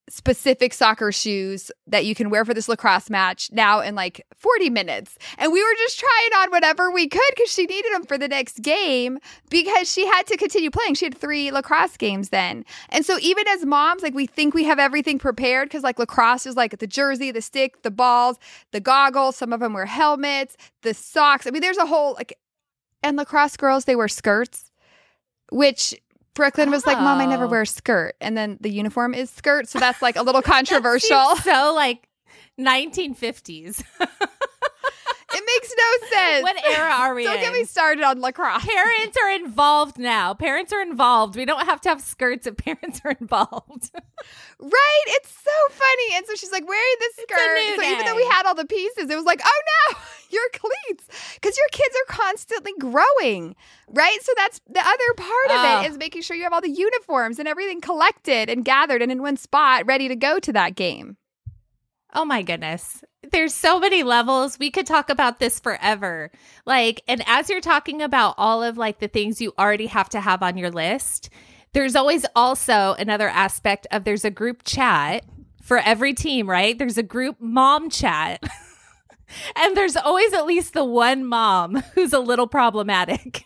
specific 0.08 0.72
soccer 0.72 1.10
shoes 1.10 1.70
that 1.86 2.04
you 2.04 2.14
can 2.14 2.30
wear 2.30 2.44
for 2.44 2.54
this 2.54 2.68
lacrosse 2.68 3.10
match 3.10 3.50
now 3.52 3.80
in 3.80 3.94
like 3.94 4.24
40 4.36 4.70
minutes. 4.70 5.18
And 5.38 5.52
we 5.52 5.62
were 5.62 5.74
just 5.78 5.98
trying 5.98 6.42
on 6.42 6.50
whatever 6.50 6.90
we 6.90 7.08
could 7.08 7.20
because 7.34 7.50
she 7.50 7.66
needed 7.66 7.92
them 7.92 8.04
for 8.04 8.16
the 8.16 8.28
next 8.28 8.62
game 8.62 9.18
because 9.50 9.90
she 9.90 10.06
had 10.06 10.26
to 10.28 10.36
continue 10.36 10.70
playing. 10.70 10.94
She 10.94 11.06
had 11.06 11.16
three 11.16 11.50
lacrosse 11.50 11.96
games 11.96 12.28
then. 12.28 12.64
And 12.90 13.04
so 13.04 13.18
even 13.20 13.48
as 13.48 13.64
moms, 13.64 14.02
like 14.02 14.14
we 14.14 14.26
think 14.26 14.54
we 14.54 14.64
have 14.64 14.78
everything 14.78 15.18
prepared 15.18 15.68
because 15.68 15.82
like 15.82 15.98
lacrosse 15.98 16.46
is 16.46 16.56
like 16.56 16.78
the 16.78 16.86
jersey, 16.86 17.32
the 17.32 17.42
stick, 17.42 17.82
the 17.82 17.90
balls, 17.90 18.38
the 18.72 18.80
goggles. 18.80 19.36
Some 19.36 19.52
of 19.52 19.60
them 19.60 19.72
wear 19.72 19.86
helmets, 19.86 20.56
the 20.82 20.94
socks. 20.94 21.46
I 21.46 21.50
mean, 21.50 21.62
there's 21.62 21.78
a 21.78 21.86
whole 21.86 22.14
like, 22.14 22.38
and 23.02 23.16
lacrosse 23.16 23.56
girls, 23.56 23.84
they 23.84 23.96
wear 23.96 24.08
skirts, 24.08 24.70
which 25.50 25.94
Brooklyn 26.34 26.70
was 26.70 26.86
like, 26.86 26.98
Mom, 26.98 27.18
I 27.20 27.26
never 27.26 27.44
Oh. 27.44 27.48
wear 27.48 27.62
a 27.62 27.66
skirt. 27.66 28.14
And 28.20 28.36
then 28.36 28.58
the 28.60 28.70
uniform 28.70 29.14
is 29.14 29.30
skirt. 29.30 29.68
So 29.68 29.78
that's 29.78 30.02
like 30.02 30.16
a 30.16 30.22
little 30.22 30.42
controversial. 30.54 31.36
So 31.36 31.72
like 31.74 32.08
1950s. 32.60 33.82
it 35.36 35.44
makes 35.46 35.74
no 35.76 36.08
sense. 36.08 36.42
what 36.42 36.56
era 36.66 36.90
are 36.90 37.14
we 37.14 37.24
Don't 37.24 37.36
in? 37.36 37.40
get 37.42 37.52
me 37.52 37.64
started 37.64 38.02
on 38.04 38.20
lacrosse. 38.20 38.64
Parents 38.64 39.16
are 39.22 39.30
involved 39.32 39.98
now. 39.98 40.34
Parents 40.34 40.72
are 40.72 40.82
involved. 40.82 41.36
We 41.36 41.44
don't 41.44 41.66
have 41.66 41.80
to 41.82 41.88
have 41.90 42.00
skirts 42.00 42.46
if 42.46 42.56
parents 42.56 43.00
are 43.04 43.12
involved. 43.20 43.90
Right? 44.58 45.04
It's 45.08 45.28
so 45.30 45.50
funny. 45.70 46.16
And 46.16 46.26
so 46.26 46.34
she's 46.34 46.50
like 46.50 46.66
wearing 46.66 46.94
this 46.98 47.12
skirt. 47.16 47.76
So 47.76 47.82
even 47.82 48.06
though 48.06 48.16
we 48.16 48.24
had 48.24 48.46
all 48.46 48.54
the 48.54 48.64
pieces, 48.64 49.10
it 49.10 49.14
was 49.14 49.26
like, 49.26 49.42
oh 49.44 49.62
no, 49.92 49.98
your 50.30 50.42
cleats. 50.54 51.06
Because 51.34 51.56
your 51.58 51.66
kids 51.72 51.94
are 51.94 52.14
constantly 52.14 52.72
growing. 52.80 53.54
Right? 53.90 54.16
So 54.22 54.32
that's 54.34 54.62
the 54.66 54.80
other 54.80 55.14
part 55.18 55.50
of 55.50 55.56
Oh. 55.58 55.82
it 55.84 55.90
is 55.90 55.98
making 55.98 56.22
sure 56.22 56.36
you 56.38 56.44
have 56.44 56.54
all 56.54 56.62
the 56.62 56.70
uniforms 56.70 57.38
and 57.38 57.46
everything 57.46 57.82
collected 57.82 58.48
and 58.48 58.64
gathered 58.64 59.02
and 59.02 59.12
in 59.12 59.20
one 59.20 59.36
spot 59.36 59.84
ready 59.86 60.08
to 60.08 60.16
go 60.16 60.38
to 60.38 60.52
that 60.54 60.74
game. 60.74 61.18
Oh 62.14 62.24
my 62.24 62.42
goodness. 62.42 63.04
There's 63.32 63.54
so 63.54 63.80
many 63.80 64.02
levels. 64.02 64.58
We 64.58 64.70
could 64.70 64.86
talk 64.86 65.10
about 65.10 65.40
this 65.40 65.58
forever. 65.58 66.30
Like, 66.64 67.02
and 67.08 67.22
as 67.26 67.50
you're 67.50 67.60
talking 67.60 68.00
about 68.00 68.34
all 68.38 68.62
of 68.62 68.78
like 68.78 69.00
the 69.00 69.08
things 69.08 69.40
you 69.40 69.52
already 69.58 69.86
have 69.86 70.08
to 70.10 70.20
have 70.20 70.42
on 70.42 70.56
your 70.56 70.70
list, 70.70 71.30
there's 71.72 71.96
always 71.96 72.24
also 72.36 72.94
another 72.98 73.28
aspect 73.28 73.86
of 73.90 74.04
there's 74.04 74.24
a 74.24 74.30
group 74.30 74.62
chat 74.64 75.24
for 75.62 75.78
every 75.78 76.14
team, 76.14 76.48
right? 76.48 76.78
There's 76.78 76.96
a 76.96 77.02
group 77.02 77.36
mom 77.40 77.90
chat. 77.90 78.42
and 79.56 79.76
there's 79.76 79.96
always 79.96 80.32
at 80.32 80.46
least 80.46 80.74
the 80.74 80.84
one 80.84 81.24
mom 81.24 81.74
who's 81.94 82.12
a 82.12 82.20
little 82.20 82.46
problematic. 82.46 83.45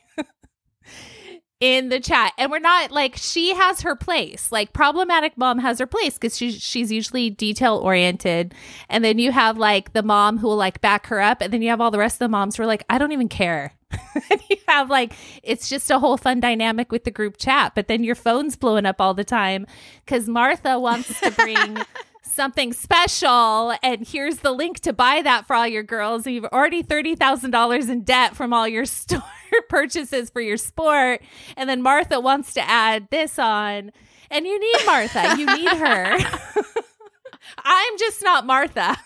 In 1.60 1.90
the 1.90 2.00
chat. 2.00 2.32
And 2.38 2.50
we're 2.50 2.58
not 2.58 2.90
like 2.90 3.16
she 3.16 3.54
has 3.54 3.82
her 3.82 3.94
place. 3.94 4.50
Like 4.50 4.72
problematic 4.72 5.36
mom 5.36 5.58
has 5.58 5.78
her 5.78 5.86
place 5.86 6.14
because 6.14 6.36
she's 6.36 6.60
she's 6.60 6.90
usually 6.90 7.30
detail 7.30 7.76
oriented 7.76 8.54
and 8.88 9.04
then 9.04 9.18
you 9.18 9.30
have 9.30 9.58
like 9.58 9.92
the 9.92 10.02
mom 10.02 10.38
who 10.38 10.48
will 10.48 10.56
like 10.56 10.80
back 10.80 11.06
her 11.06 11.20
up. 11.20 11.42
And 11.42 11.52
then 11.52 11.62
you 11.62 11.68
have 11.68 11.80
all 11.80 11.90
the 11.90 11.98
rest 11.98 12.14
of 12.16 12.20
the 12.20 12.28
moms 12.28 12.56
who 12.56 12.62
are 12.62 12.66
like 12.66 12.84
i 12.88 12.98
don't 12.98 13.12
even 13.12 13.28
care. 13.28 13.74
And 14.30 14.40
you 14.48 14.56
have 14.66 14.90
like 14.90 15.12
it's 15.42 15.68
just 15.68 15.90
a 15.90 15.98
whole 15.98 16.16
fun 16.16 16.40
dynamic 16.40 16.90
with 16.90 17.04
the 17.04 17.10
group 17.10 17.36
chat. 17.36 17.74
But 17.74 17.88
then 17.88 18.02
your 18.02 18.14
phone's 18.14 18.56
blowing 18.56 18.86
up 18.86 19.00
all 19.00 19.14
the 19.14 19.24
time 19.24 19.66
because 20.04 20.28
martha 20.28 20.78
wants 20.80 21.20
to 21.20 21.30
bring 21.30 21.76
something 22.40 22.72
special 22.72 23.74
and 23.82 24.08
here's 24.08 24.38
the 24.38 24.50
link 24.50 24.80
to 24.80 24.94
buy 24.94 25.20
that 25.20 25.46
for 25.46 25.54
all 25.54 25.66
your 25.66 25.82
girls. 25.82 26.26
You've 26.26 26.46
already 26.46 26.82
$30000 26.82 27.90
in 27.90 28.02
debt 28.02 28.34
from 28.34 28.54
all 28.54 28.66
your 28.66 28.84
store 28.86 29.20
purchases 29.68 30.30
for 30.30 30.40
your 30.40 30.56
sport. 30.56 31.20
And 31.54 31.68
then 31.68 31.82
martha 31.82 32.18
wants 32.18 32.54
to 32.54 32.66
add 32.66 33.08
this 33.10 33.38
on. 33.38 33.92
And 34.30 34.46
you 34.46 34.58
need 34.58 34.86
martha. 34.86 35.34
You 35.36 35.54
need 35.54 35.68
her. 35.68 36.16
I'm 37.58 37.98
just 37.98 38.22
not 38.22 38.46
martha. 38.46 38.96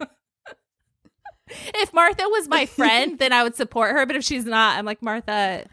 If 1.74 1.92
martha 1.92 2.22
was 2.26 2.46
my 2.46 2.64
friend 2.66 3.18
then 3.18 3.32
i 3.32 3.42
would 3.42 3.56
support 3.56 3.92
her. 3.92 4.06
But 4.06 4.14
if 4.14 4.22
she's 4.22 4.44
not 4.44 4.78
i'm 4.78 4.84
like 4.84 5.02
martha 5.02 5.64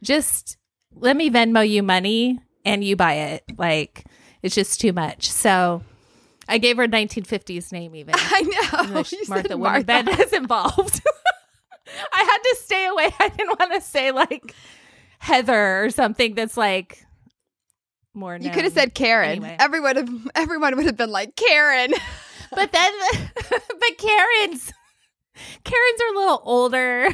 just 0.00 0.56
let 0.94 1.16
me 1.16 1.28
venmo 1.28 1.68
you 1.68 1.82
money 1.82 2.38
and 2.64 2.84
you 2.84 2.94
buy 2.94 3.14
it. 3.14 3.44
Like 3.58 4.04
it's 4.42 4.54
just 4.54 4.80
too 4.80 4.92
much. 4.92 5.28
So 5.28 5.82
I 6.48 6.58
gave 6.58 6.76
her 6.76 6.84
a 6.84 6.88
1950s 6.88 7.72
name 7.72 7.94
even. 7.94 8.14
I 8.18 8.42
know. 8.42 9.02
You 9.10 9.18
Martha 9.28 9.56
would 9.56 9.70
have 9.70 9.86
been 9.86 10.08
involved. 10.32 11.00
I 12.12 12.22
had 12.24 12.38
to 12.38 12.56
stay 12.62 12.86
away. 12.86 13.10
I 13.18 13.28
didn't 13.28 13.58
want 13.58 13.72
to 13.74 13.80
say 13.80 14.10
like 14.10 14.54
Heather 15.18 15.84
or 15.84 15.90
something 15.90 16.34
that's 16.34 16.56
like 16.56 17.04
more. 18.14 18.36
You 18.40 18.50
could 18.50 18.64
have 18.64 18.72
said 18.72 18.94
Karen. 18.94 19.30
Anyway. 19.30 19.56
Everyone, 19.58 19.96
have, 19.96 20.28
everyone 20.34 20.76
would 20.76 20.86
have 20.86 20.96
been 20.96 21.10
like 21.10 21.36
Karen. 21.36 21.92
but 22.50 22.72
then, 22.72 22.92
but 23.50 23.98
Karen's 23.98 24.72
Karen's 25.64 26.00
are 26.00 26.14
a 26.14 26.18
little 26.18 26.42
older. 26.44 27.08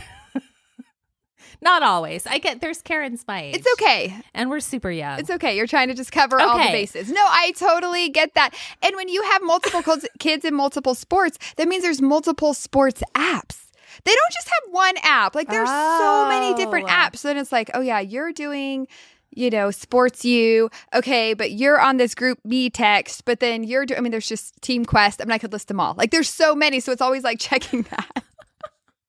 Not 1.63 1.83
always. 1.83 2.27
I 2.27 2.39
get 2.39 2.61
there's 2.61 2.81
Karen's 2.83 3.25
my 3.29 3.43
age. 3.43 3.57
It's 3.57 3.67
okay. 3.75 4.15
and 4.35 4.49
we're 4.49 4.61
super 4.61 4.91
young. 4.91 5.19
It's 5.19 5.31
okay. 5.31 5.57
You're 5.57 5.67
trying 5.67 5.89
to 5.89 5.95
just 5.95 6.11
cover 6.13 6.41
all 6.41 6.57
the 6.59 6.65
bases. 6.73 7.11
No, 7.11 7.21
I 7.23 7.53
totally 7.57 8.09
get 8.09 8.35
that. 8.35 8.55
And 8.83 8.97
when 8.97 9.09
you 9.09 9.23
have 9.25 9.43
multiple 9.43 9.83
kids- 10.19 10.45
in 10.45 10.55
multiple 10.55 10.95
sports, 10.95 11.39
that 11.57 11.69
means 11.69 11.83
there's 11.83 12.01
multiple 12.01 12.55
sports 12.55 13.03
apps. 13.15 13.67
They 14.05 14.13
don't 14.15 14.33
just 14.33 14.49
have 14.49 14.73
one 14.73 14.95
app. 15.03 15.35
Like 15.35 15.49
there's 15.49 15.69
so 15.69 16.27
many 16.29 16.55
different 16.55 16.87
Oh. 16.87 16.93
apps. 16.93 17.23
Then 17.23 17.37
it's 17.37 17.53
like, 17.53 17.71
oh 17.75 17.81
yeah, 17.81 18.01
you're 18.01 18.33
doing, 18.33 18.89
you 19.31 19.51
know, 19.51 19.69
SportsYou. 19.69 20.73
Okay, 20.95 21.35
but 21.35 21.51
you're 21.53 21.79
on 21.79 21.99
this 21.99 22.15
GroupMe 22.15 22.71
text, 22.73 23.25
but 23.27 23.41
then 23.41 23.65
you're 23.65 23.85
doing 23.85 23.99
I 23.99 24.01
mean, 24.01 24.13
there's 24.13 24.27
just 24.29 24.61
Team 24.63 24.87
Quest. 24.87 25.21
I 25.21 25.25
mean, 25.27 25.33
I 25.33 25.39
could 25.39 25.53
list 25.53 25.69
them 25.69 25.81
all. 25.81 25.95
Like 25.99 26.11
there's 26.11 26.31
so 26.31 26.55
many. 26.55 26.81
So 26.81 26.93
it's 26.93 27.03
always 27.03 27.23
like 27.25 27.39
checking 27.41 27.83
that. 27.83 28.25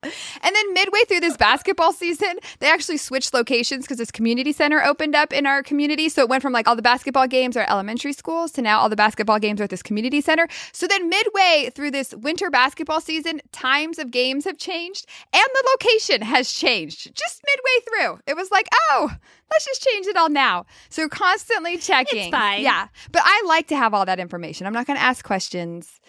And 0.04 0.56
then 0.56 0.74
midway 0.74 1.02
through 1.08 1.20
this 1.20 1.38
basketball 1.38 1.94
season, 1.94 2.40
they 2.60 2.68
actually 2.68 2.98
switched 2.98 3.34
locations 3.34 3.86
because 3.86 3.98
this 3.98 4.12
community 4.12 4.52
center 4.52 4.84
opened 4.84 5.16
up 5.16 5.32
in 5.32 5.46
our 5.46 5.62
community. 5.62 6.10
So 6.10 6.24
it 6.24 6.30
went 6.30 6.42
from 6.42 6.54
like 6.54 6.68
all 6.68 6.76
the 6.76 6.82
basketball 6.82 7.28
games 7.28 7.56
are 7.56 7.66
elementary 7.70 8.14
schools 8.14 8.52
to 8.54 8.62
now 8.62 8.80
all 8.80 8.90
the 8.90 8.96
basketball 8.96 9.40
games 9.40 9.62
are 9.62 9.66
at 9.66 9.70
this 9.70 9.84
community 9.84 10.22
center. 10.22 10.48
So 10.72 10.88
then 10.88 11.10
midway 11.10 11.70
through 11.74 11.92
this 11.92 12.16
winter 12.16 12.50
basketball 12.50 13.02
season, 13.02 13.42
times 13.52 14.00
of 14.00 14.10
games 14.12 14.46
have 14.46 14.58
changed 14.58 15.06
and 15.34 15.44
the 15.54 15.70
location 15.72 16.22
has 16.22 16.52
changed 16.52 17.16
just 17.16 17.42
midway 17.46 17.86
through. 17.88 18.20
It 18.28 18.36
was 18.36 18.50
like, 18.52 18.68
oh, 18.90 19.12
let's 19.52 19.66
just 19.66 19.84
change 19.84 20.08
it 20.08 20.18
all 20.18 20.30
now. 20.30 20.66
So 20.90 21.08
constantly 21.10 21.78
checking. 21.78 22.32
Yeah. 22.32 22.88
But 23.12 23.22
I 23.24 23.44
like 23.48 23.68
to 23.68 23.78
have 23.78 23.94
all 23.94 24.06
that 24.06 24.20
information. 24.20 24.66
I'm 24.66 24.74
not 24.74 24.88
going 24.88 24.98
to 24.98 25.04
ask 25.04 25.24
questions. 25.24 26.00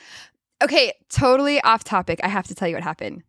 Okay, 0.63 0.93
totally 1.11 1.61
off 1.61 1.85
topic. 1.85 2.21
I 2.23 2.29
have 2.29 2.47
to 2.47 2.55
tell 2.55 2.69
you 2.69 2.77
what 2.77 2.85
happened. 2.85 3.23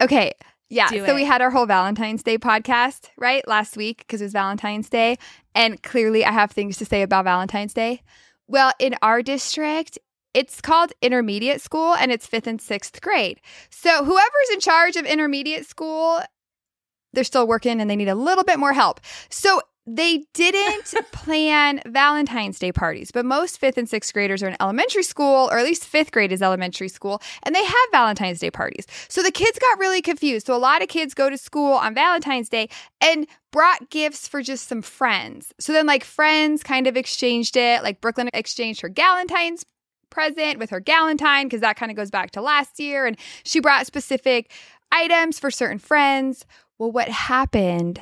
Okay. 0.00 0.32
Yeah. 0.70 0.88
Do 0.88 1.06
so 1.06 1.12
it. 1.12 1.14
we 1.14 1.24
had 1.24 1.40
our 1.40 1.50
whole 1.50 1.66
Valentine's 1.66 2.22
Day 2.22 2.38
podcast, 2.38 3.08
right? 3.16 3.46
Last 3.48 3.76
week 3.76 3.98
because 3.98 4.20
it 4.20 4.26
was 4.26 4.32
Valentine's 4.32 4.90
Day. 4.90 5.16
And 5.54 5.82
clearly 5.82 6.24
I 6.24 6.32
have 6.32 6.50
things 6.50 6.76
to 6.78 6.84
say 6.84 7.02
about 7.02 7.24
Valentine's 7.24 7.72
Day. 7.72 8.02
Well, 8.46 8.72
in 8.78 8.94
our 9.02 9.22
district, 9.22 9.98
it's 10.34 10.60
called 10.60 10.92
intermediate 11.00 11.60
school 11.60 11.94
and 11.94 12.12
it's 12.12 12.26
fifth 12.26 12.46
and 12.46 12.60
sixth 12.60 13.00
grade. 13.00 13.40
So 13.70 14.04
whoever's 14.04 14.50
in 14.52 14.60
charge 14.60 14.96
of 14.96 15.06
intermediate 15.06 15.66
school, 15.66 16.20
they're 17.12 17.24
still 17.24 17.46
working 17.46 17.80
and 17.80 17.90
they 17.90 17.96
need 17.96 18.08
a 18.08 18.14
little 18.14 18.44
bit 18.44 18.58
more 18.58 18.74
help. 18.74 19.00
So 19.30 19.62
they 19.88 20.24
didn't 20.34 20.94
plan 21.12 21.80
Valentine's 21.86 22.58
Day 22.58 22.72
parties, 22.72 23.10
but 23.10 23.24
most 23.24 23.58
fifth 23.58 23.78
and 23.78 23.88
sixth 23.88 24.12
graders 24.12 24.42
are 24.42 24.48
in 24.48 24.56
elementary 24.60 25.02
school, 25.02 25.48
or 25.50 25.58
at 25.58 25.64
least 25.64 25.84
fifth 25.84 26.12
grade 26.12 26.32
is 26.32 26.42
elementary 26.42 26.88
school, 26.88 27.22
and 27.42 27.54
they 27.54 27.64
have 27.64 27.74
Valentine's 27.90 28.38
Day 28.38 28.50
parties. 28.50 28.86
So 29.08 29.22
the 29.22 29.32
kids 29.32 29.58
got 29.58 29.78
really 29.78 30.02
confused. 30.02 30.46
So 30.46 30.54
a 30.54 30.58
lot 30.58 30.82
of 30.82 30.88
kids 30.88 31.14
go 31.14 31.30
to 31.30 31.38
school 31.38 31.72
on 31.72 31.94
Valentine's 31.94 32.48
Day 32.48 32.68
and 33.00 33.26
brought 33.50 33.90
gifts 33.90 34.28
for 34.28 34.42
just 34.42 34.68
some 34.68 34.82
friends. 34.82 35.52
So 35.58 35.72
then, 35.72 35.86
like, 35.86 36.04
friends 36.04 36.62
kind 36.62 36.86
of 36.86 36.96
exchanged 36.96 37.56
it. 37.56 37.82
Like, 37.82 38.00
Brooklyn 38.00 38.28
exchanged 38.34 38.82
her 38.82 38.90
Galentine's 38.90 39.64
present 40.10 40.58
with 40.58 40.70
her 40.70 40.80
Galentine, 40.80 41.44
because 41.44 41.60
that 41.60 41.76
kind 41.76 41.90
of 41.90 41.96
goes 41.96 42.10
back 42.10 42.32
to 42.32 42.42
last 42.42 42.78
year. 42.78 43.06
And 43.06 43.16
she 43.44 43.60
brought 43.60 43.86
specific 43.86 44.52
items 44.92 45.38
for 45.38 45.50
certain 45.50 45.78
friends. 45.78 46.44
Well, 46.78 46.92
what 46.92 47.08
happened 47.08 48.00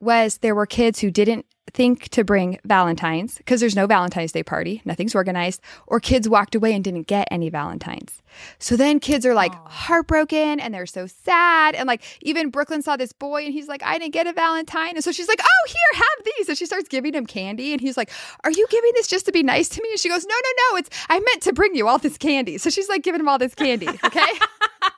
was 0.00 0.38
there 0.38 0.54
were 0.54 0.66
kids 0.66 1.00
who 1.00 1.10
didn't 1.10 1.46
think 1.72 2.08
to 2.10 2.24
bring 2.24 2.58
Valentine's 2.64 3.36
because 3.36 3.60
there's 3.60 3.76
no 3.76 3.86
Valentine's 3.86 4.32
Day 4.32 4.42
party, 4.42 4.80
nothing's 4.84 5.14
organized, 5.14 5.60
or 5.86 6.00
kids 6.00 6.28
walked 6.28 6.54
away 6.54 6.72
and 6.72 6.82
didn't 6.82 7.06
get 7.06 7.28
any 7.30 7.50
Valentine's. 7.50 8.22
So 8.58 8.76
then 8.76 9.00
kids 9.00 9.26
are 9.26 9.34
like 9.34 9.52
Aw. 9.52 9.68
heartbroken 9.68 10.60
and 10.60 10.72
they're 10.72 10.86
so 10.86 11.06
sad. 11.06 11.74
And 11.74 11.86
like 11.86 12.02
even 12.22 12.50
Brooklyn 12.50 12.82
saw 12.82 12.96
this 12.96 13.12
boy 13.12 13.44
and 13.44 13.52
he's 13.52 13.68
like, 13.68 13.82
I 13.82 13.98
didn't 13.98 14.12
get 14.12 14.26
a 14.26 14.32
Valentine. 14.32 14.94
And 14.94 15.04
so 15.04 15.12
she's 15.12 15.28
like, 15.28 15.40
Oh, 15.42 15.68
here, 15.68 16.02
have 16.02 16.24
these. 16.36 16.48
And 16.48 16.58
she 16.58 16.66
starts 16.66 16.88
giving 16.88 17.14
him 17.14 17.26
candy. 17.26 17.72
And 17.72 17.80
he's 17.80 17.96
like, 17.96 18.10
Are 18.44 18.50
you 18.50 18.66
giving 18.70 18.90
this 18.94 19.08
just 19.08 19.26
to 19.26 19.32
be 19.32 19.42
nice 19.42 19.68
to 19.70 19.82
me? 19.82 19.88
And 19.90 19.98
she 19.98 20.08
goes, 20.08 20.24
No, 20.24 20.34
no, 20.34 20.50
no. 20.70 20.78
It's 20.78 20.90
I 21.08 21.18
meant 21.20 21.42
to 21.42 21.52
bring 21.52 21.74
you 21.74 21.88
all 21.88 21.98
this 21.98 22.18
candy. 22.18 22.58
So 22.58 22.70
she's 22.70 22.88
like 22.88 23.02
giving 23.02 23.20
him 23.20 23.28
all 23.28 23.38
this 23.38 23.54
candy. 23.54 23.88
Okay. 23.88 24.20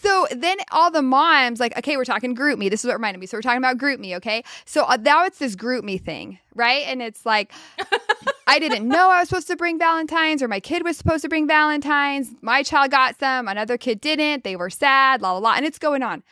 So 0.00 0.26
then 0.34 0.56
all 0.72 0.90
the 0.90 1.02
moms 1.02 1.60
like, 1.60 1.76
okay, 1.78 1.96
we're 1.96 2.04
talking 2.04 2.34
GroupMe. 2.34 2.70
This 2.70 2.80
is 2.84 2.86
what 2.88 2.94
reminded 2.94 3.18
me. 3.20 3.26
So 3.26 3.36
we're 3.36 3.42
talking 3.42 3.58
about 3.58 3.78
GroupMe, 3.78 4.14
okay? 4.16 4.42
So 4.64 4.84
uh, 4.84 4.96
now 5.00 5.24
it's 5.24 5.38
this 5.38 5.54
GroupMe 5.56 6.00
thing, 6.00 6.38
right? 6.54 6.84
And 6.86 7.02
it's 7.02 7.24
like, 7.26 7.52
I 8.46 8.58
didn't 8.58 8.86
know 8.88 9.10
I 9.10 9.20
was 9.20 9.28
supposed 9.28 9.48
to 9.48 9.56
bring 9.56 9.78
Valentines, 9.78 10.42
or 10.42 10.48
my 10.48 10.60
kid 10.60 10.84
was 10.84 10.96
supposed 10.96 11.22
to 11.22 11.28
bring 11.28 11.46
Valentines. 11.48 12.30
My 12.42 12.62
child 12.62 12.90
got 12.90 13.18
some, 13.18 13.48
another 13.48 13.76
kid 13.76 14.00
didn't. 14.00 14.44
They 14.44 14.56
were 14.56 14.70
sad, 14.70 15.20
la 15.20 15.32
la 15.32 15.38
la, 15.38 15.54
and 15.54 15.66
it's 15.66 15.78
going 15.78 16.02
on. 16.02 16.22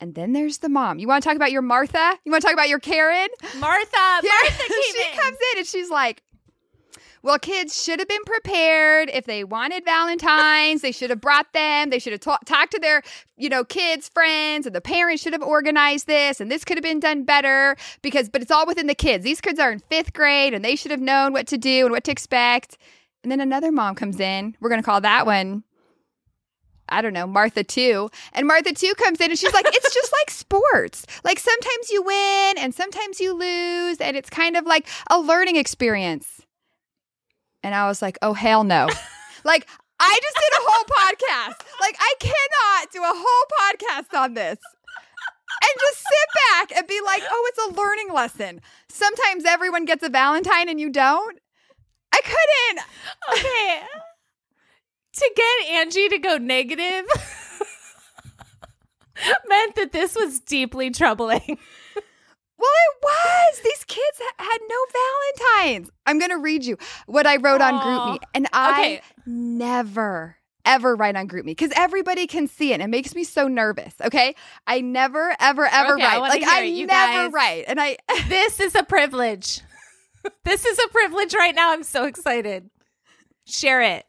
And 0.00 0.16
then 0.16 0.32
there's 0.32 0.58
the 0.58 0.68
mom. 0.68 0.98
You 0.98 1.06
want 1.06 1.22
to 1.22 1.28
talk 1.28 1.36
about 1.36 1.52
your 1.52 1.62
Martha? 1.62 2.18
You 2.24 2.32
want 2.32 2.42
to 2.42 2.46
talk 2.48 2.52
about 2.54 2.68
your 2.68 2.80
Karen? 2.80 3.28
Martha, 3.58 3.96
Yeah. 4.22 4.30
Martha 4.42 4.62
she 4.92 5.02
in. 5.12 5.18
comes 5.18 5.38
in 5.52 5.58
and 5.58 5.66
she's 5.66 5.88
like, 5.88 6.22
well, 7.24 7.38
kids 7.38 7.82
should 7.82 8.00
have 8.00 8.08
been 8.08 8.22
prepared. 8.26 9.08
If 9.08 9.24
they 9.24 9.44
wanted 9.44 9.82
Valentines, 9.86 10.82
they 10.82 10.92
should 10.92 11.08
have 11.08 11.22
brought 11.22 11.50
them. 11.54 11.88
They 11.88 11.98
should 11.98 12.12
have 12.12 12.20
ta- 12.20 12.38
talked 12.44 12.72
to 12.72 12.78
their, 12.78 13.02
you 13.38 13.48
know, 13.48 13.64
kids' 13.64 14.10
friends, 14.10 14.66
and 14.66 14.74
the 14.74 14.82
parents 14.82 15.22
should 15.22 15.32
have 15.32 15.42
organized 15.42 16.06
this. 16.06 16.38
And 16.38 16.50
this 16.50 16.66
could 16.66 16.76
have 16.76 16.82
been 16.82 17.00
done 17.00 17.24
better 17.24 17.76
because, 18.02 18.28
but 18.28 18.42
it's 18.42 18.50
all 18.50 18.66
within 18.66 18.88
the 18.88 18.94
kids. 18.94 19.24
These 19.24 19.40
kids 19.40 19.58
are 19.58 19.72
in 19.72 19.78
fifth 19.78 20.12
grade, 20.12 20.52
and 20.52 20.62
they 20.62 20.76
should 20.76 20.90
have 20.90 21.00
known 21.00 21.32
what 21.32 21.46
to 21.46 21.56
do 21.56 21.86
and 21.86 21.92
what 21.92 22.04
to 22.04 22.12
expect. 22.12 22.76
And 23.22 23.32
then 23.32 23.40
another 23.40 23.72
mom 23.72 23.94
comes 23.94 24.20
in. 24.20 24.54
We're 24.60 24.68
gonna 24.68 24.82
call 24.82 25.00
that 25.00 25.24
one. 25.24 25.64
I 26.90 27.00
don't 27.00 27.14
know, 27.14 27.26
Martha 27.26 27.64
2. 27.64 28.10
And 28.34 28.46
Martha 28.46 28.74
2 28.74 28.94
comes 28.96 29.18
in 29.22 29.30
and 29.30 29.38
she's 29.38 29.54
like, 29.54 29.64
it's 29.66 29.94
just 29.94 30.12
like 30.12 30.30
sports. 30.30 31.06
Like 31.24 31.38
sometimes 31.38 31.88
you 31.88 32.02
win 32.02 32.58
and 32.58 32.74
sometimes 32.74 33.18
you 33.18 33.32
lose. 33.32 33.98
And 34.02 34.14
it's 34.14 34.28
kind 34.28 34.54
of 34.54 34.66
like 34.66 34.86
a 35.10 35.18
learning 35.18 35.56
experience. 35.56 36.43
And 37.64 37.74
I 37.74 37.88
was 37.88 38.02
like, 38.02 38.18
oh, 38.20 38.34
hell 38.34 38.62
no. 38.62 38.86
like, 39.44 39.66
I 39.98 40.20
just 40.22 40.36
did 40.36 40.52
a 40.52 40.62
whole 40.62 40.84
podcast. 40.84 41.64
Like, 41.80 41.96
I 41.98 42.14
cannot 42.20 42.92
do 42.92 43.02
a 43.02 43.14
whole 43.16 43.46
podcast 43.58 44.16
on 44.16 44.34
this. 44.34 44.58
And 45.62 45.80
just 45.80 45.98
sit 45.98 46.28
back 46.50 46.76
and 46.76 46.86
be 46.86 47.00
like, 47.04 47.22
oh, 47.28 47.48
it's 47.48 47.58
a 47.58 47.80
learning 47.80 48.12
lesson. 48.12 48.60
Sometimes 48.90 49.46
everyone 49.46 49.86
gets 49.86 50.02
a 50.02 50.10
Valentine 50.10 50.68
and 50.68 50.78
you 50.78 50.90
don't. 50.90 51.38
I 52.12 52.20
couldn't. 52.20 52.86
Okay. 53.32 53.82
to 55.14 55.32
get 55.34 55.70
Angie 55.70 56.08
to 56.10 56.18
go 56.18 56.36
negative 56.36 57.06
meant 59.48 59.76
that 59.76 59.92
this 59.92 60.14
was 60.14 60.40
deeply 60.40 60.90
troubling. 60.90 61.58
Well, 62.58 62.68
it 62.70 63.04
was. 63.04 63.60
These 63.62 63.84
kids 63.84 64.18
ha- 64.20 64.44
had 64.44 64.58
no 64.68 64.76
Valentines. 65.64 65.90
I'm 66.06 66.18
going 66.18 66.30
to 66.30 66.38
read 66.38 66.64
you 66.64 66.76
what 67.06 67.26
I 67.26 67.36
wrote 67.36 67.60
on 67.60 67.74
Aw. 67.74 67.80
GroupMe. 68.16 68.18
And 68.34 68.46
I 68.52 68.80
Okay. 68.80 69.00
never, 69.26 70.36
ever 70.64 70.94
write 70.96 71.16
on 71.16 71.28
GroupMe 71.28 71.46
because 71.46 71.72
everybody 71.76 72.26
can 72.26 72.46
see 72.46 72.70
it. 72.70 72.74
And 72.74 72.82
it 72.82 72.88
makes 72.88 73.14
me 73.14 73.24
so 73.24 73.48
nervous. 73.48 73.94
Okay. 74.02 74.34
I 74.66 74.80
never, 74.80 75.34
ever, 75.40 75.66
ever 75.66 75.94
Okay, 75.94 76.04
write. 76.04 76.18
wanna 76.20 76.32
like, 76.34 76.42
I 76.44 76.62
it, 76.62 76.86
never 76.86 77.28
guys. 77.28 77.32
write. 77.32 77.64
And 77.68 77.80
I, 77.80 77.96
This 78.28 78.60
is 78.60 78.74
a 78.74 78.82
privilege. 78.84 79.60
This 80.44 80.64
is 80.64 80.78
a 80.78 80.88
privilege 80.88 81.34
right 81.34 81.54
now. 81.54 81.72
I'm 81.72 81.82
so 81.82 82.04
excited. 82.04 82.70
Share 83.46 83.82
it. 83.82 84.06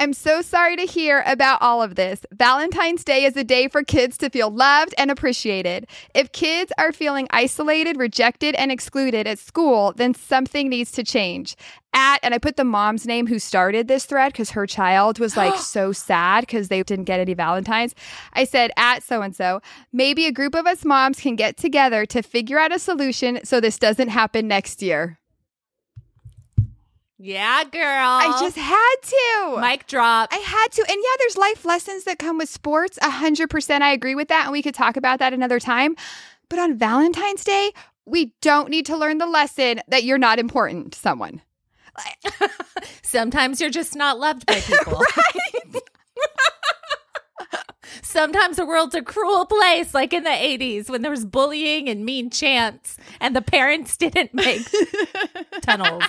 I'm 0.00 0.12
so 0.12 0.42
sorry 0.42 0.76
to 0.76 0.86
hear 0.86 1.22
about 1.26 1.62
all 1.62 1.82
of 1.82 1.94
this. 1.94 2.26
Valentine's 2.32 3.04
Day 3.04 3.24
is 3.24 3.36
a 3.36 3.44
day 3.44 3.68
for 3.68 3.82
kids 3.82 4.18
to 4.18 4.30
feel 4.30 4.50
loved 4.50 4.94
and 4.98 5.10
appreciated. 5.10 5.86
If 6.14 6.32
kids 6.32 6.72
are 6.78 6.92
feeling 6.92 7.26
isolated, 7.30 7.96
rejected, 7.96 8.54
and 8.56 8.72
excluded 8.72 9.26
at 9.26 9.38
school, 9.38 9.92
then 9.96 10.14
something 10.14 10.68
needs 10.68 10.90
to 10.92 11.04
change. 11.04 11.56
At, 11.92 12.18
and 12.22 12.34
I 12.34 12.38
put 12.38 12.56
the 12.56 12.64
mom's 12.64 13.06
name 13.06 13.28
who 13.28 13.38
started 13.38 13.86
this 13.86 14.04
thread 14.04 14.32
because 14.32 14.50
her 14.50 14.66
child 14.66 15.18
was 15.20 15.36
like 15.36 15.56
so 15.58 15.92
sad 15.92 16.42
because 16.42 16.68
they 16.68 16.82
didn't 16.82 17.04
get 17.04 17.20
any 17.20 17.34
Valentines. 17.34 17.94
I 18.32 18.44
said, 18.44 18.72
at 18.76 19.02
so 19.02 19.22
and 19.22 19.34
so, 19.34 19.60
maybe 19.92 20.26
a 20.26 20.32
group 20.32 20.54
of 20.54 20.66
us 20.66 20.84
moms 20.84 21.20
can 21.20 21.36
get 21.36 21.56
together 21.56 22.04
to 22.06 22.22
figure 22.22 22.58
out 22.58 22.74
a 22.74 22.78
solution 22.78 23.40
so 23.44 23.60
this 23.60 23.78
doesn't 23.78 24.08
happen 24.08 24.48
next 24.48 24.82
year. 24.82 25.18
Yeah, 27.26 27.64
girl. 27.64 27.80
I 27.82 28.36
just 28.38 28.58
had 28.58 28.96
to. 29.02 29.58
mic 29.58 29.86
drop. 29.86 30.28
I 30.30 30.36
had 30.36 30.68
to. 30.72 30.82
And 30.86 30.98
yeah, 31.02 31.16
there's 31.20 31.38
life 31.38 31.64
lessons 31.64 32.04
that 32.04 32.18
come 32.18 32.36
with 32.36 32.50
sports. 32.50 32.98
A 33.00 33.08
hundred 33.08 33.48
percent 33.48 33.82
I 33.82 33.92
agree 33.92 34.14
with 34.14 34.28
that. 34.28 34.42
And 34.44 34.52
we 34.52 34.60
could 34.60 34.74
talk 34.74 34.98
about 34.98 35.20
that 35.20 35.32
another 35.32 35.58
time. 35.58 35.96
But 36.50 36.58
on 36.58 36.76
Valentine's 36.76 37.42
Day, 37.42 37.72
we 38.04 38.34
don't 38.42 38.68
need 38.68 38.84
to 38.86 38.96
learn 38.98 39.16
the 39.16 39.26
lesson 39.26 39.80
that 39.88 40.04
you're 40.04 40.18
not 40.18 40.38
important 40.38 40.92
to 40.92 40.98
someone. 40.98 41.40
Sometimes 43.02 43.58
you're 43.58 43.70
just 43.70 43.96
not 43.96 44.18
loved 44.18 44.44
by 44.44 44.60
people. 44.60 45.02
Sometimes 48.02 48.58
the 48.58 48.66
world's 48.66 48.94
a 48.94 49.00
cruel 49.02 49.46
place, 49.46 49.94
like 49.94 50.12
in 50.12 50.24
the 50.24 50.30
80s 50.30 50.90
when 50.90 51.00
there 51.00 51.10
was 51.10 51.24
bullying 51.24 51.88
and 51.88 52.04
mean 52.04 52.28
chants, 52.28 52.98
and 53.18 53.34
the 53.34 53.40
parents 53.40 53.96
didn't 53.96 54.34
make 54.34 54.62
tunnels 55.62 56.04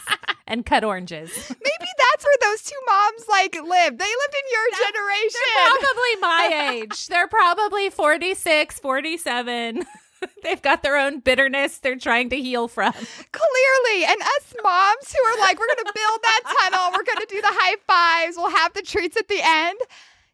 and 0.47 0.65
cut 0.65 0.83
oranges. 0.83 1.31
Maybe 1.49 1.91
that's 1.97 2.23
where 2.23 2.37
those 2.41 2.63
two 2.63 2.77
moms 2.85 3.27
like 3.29 3.55
lived. 3.55 3.99
They 3.99 4.05
lived 4.05 4.35
in 4.35 4.51
your 4.51 4.85
generation. 4.85 5.39
They're 5.55 5.79
probably 5.79 6.15
my 6.21 6.71
age. 6.73 7.07
They're 7.07 7.27
probably 7.27 7.89
46, 7.89 8.79
47. 8.79 9.83
They've 10.43 10.61
got 10.61 10.81
their 10.81 10.97
own 10.97 11.19
bitterness 11.19 11.77
they're 11.79 11.97
trying 11.97 12.29
to 12.29 12.41
heal 12.41 12.67
from. 12.67 12.93
Clearly. 12.93 14.05
And 14.05 14.21
us 14.21 14.55
moms 14.63 15.13
who 15.13 15.27
are 15.27 15.39
like, 15.39 15.59
we're 15.59 15.67
going 15.67 15.85
to 15.85 15.93
build 15.93 16.19
that 16.23 16.41
tunnel. 16.61 16.91
We're 16.93 17.03
going 17.03 17.27
to 17.27 17.27
do 17.29 17.41
the 17.41 17.51
high 17.51 17.75
fives. 17.85 18.37
We'll 18.37 18.49
have 18.49 18.73
the 18.73 18.81
treats 18.81 19.17
at 19.17 19.27
the 19.27 19.39
end. 19.43 19.77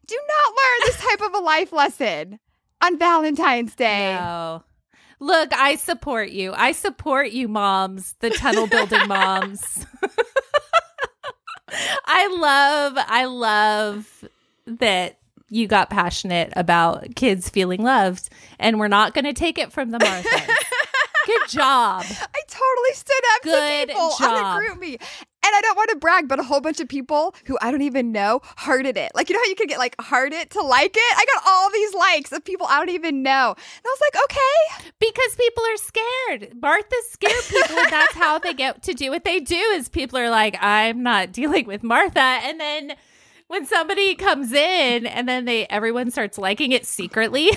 Do 0.06 0.16
not 0.16 0.54
learn 0.54 0.80
this 0.84 1.00
type 1.00 1.20
of 1.20 1.34
a 1.34 1.44
life 1.44 1.72
lesson 1.72 2.38
on 2.80 2.98
Valentine's 2.98 3.74
Day. 3.74 4.14
No. 4.14 4.62
Look, 5.22 5.52
I 5.54 5.76
support 5.76 6.30
you. 6.30 6.52
I 6.52 6.72
support 6.72 7.30
you, 7.30 7.46
moms, 7.46 8.14
the 8.18 8.30
tunnel 8.30 8.66
building 8.66 9.06
moms. 9.06 9.86
I 12.04 12.26
love, 12.26 12.94
I 12.98 13.26
love 13.26 14.24
that 14.66 15.20
you 15.48 15.68
got 15.68 15.90
passionate 15.90 16.52
about 16.56 17.14
kids 17.14 17.48
feeling 17.48 17.84
loved, 17.84 18.30
and 18.58 18.80
we're 18.80 18.88
not 18.88 19.14
going 19.14 19.24
to 19.26 19.32
take 19.32 19.58
it 19.58 19.70
from 19.70 19.90
the 19.92 19.98
Marthas. 19.98 20.24
Good 21.26 21.48
job. 21.50 22.04
I 22.04 22.40
totally 22.48 22.94
stood 22.94 23.22
up 23.36 23.42
Good 23.44 23.88
to 23.90 23.94
people 23.94 24.10
job. 24.18 24.32
on 24.32 24.60
the 24.60 24.68
GroupMe. 24.70 25.02
And 25.44 25.52
I 25.56 25.60
don't 25.60 25.76
want 25.76 25.90
to 25.90 25.96
brag, 25.96 26.28
but 26.28 26.38
a 26.38 26.44
whole 26.44 26.60
bunch 26.60 26.78
of 26.78 26.88
people 26.88 27.34
who 27.46 27.58
I 27.60 27.72
don't 27.72 27.82
even 27.82 28.12
know 28.12 28.40
hearted 28.56 28.96
it. 28.96 29.10
Like, 29.14 29.28
you 29.28 29.34
know 29.34 29.40
how 29.40 29.48
you 29.48 29.56
can 29.56 29.66
get 29.66 29.78
like 29.78 30.00
heart 30.00 30.32
it 30.32 30.50
to 30.50 30.62
like 30.62 30.94
it? 30.94 31.16
I 31.16 31.24
got 31.34 31.42
all 31.46 31.70
these 31.70 31.94
likes 31.94 32.30
of 32.30 32.44
people 32.44 32.66
I 32.68 32.78
don't 32.78 32.94
even 32.94 33.24
know. 33.24 33.54
And 33.56 33.84
I 33.84 33.96
was 33.98 34.00
like, 34.00 34.24
okay. 34.24 34.92
Because 35.00 35.36
people 35.36 35.64
are 35.64 35.76
scared. 35.76 36.60
Marthas 36.60 37.10
scare 37.10 37.42
people, 37.42 37.76
and 37.76 37.92
that's 37.92 38.14
how 38.14 38.38
they 38.38 38.54
get 38.54 38.84
to 38.84 38.94
do 38.94 39.10
what 39.10 39.24
they 39.24 39.40
do. 39.40 39.56
Is 39.56 39.88
people 39.88 40.18
are 40.18 40.30
like, 40.30 40.56
I'm 40.60 41.02
not 41.02 41.32
dealing 41.32 41.66
with 41.66 41.82
Martha, 41.82 42.20
and 42.20 42.60
then 42.60 42.94
when 43.48 43.66
somebody 43.66 44.14
comes 44.14 44.52
in, 44.52 45.06
and 45.06 45.28
then 45.28 45.44
they 45.44 45.66
everyone 45.66 46.12
starts 46.12 46.38
liking 46.38 46.70
it 46.70 46.86
secretly. 46.86 47.50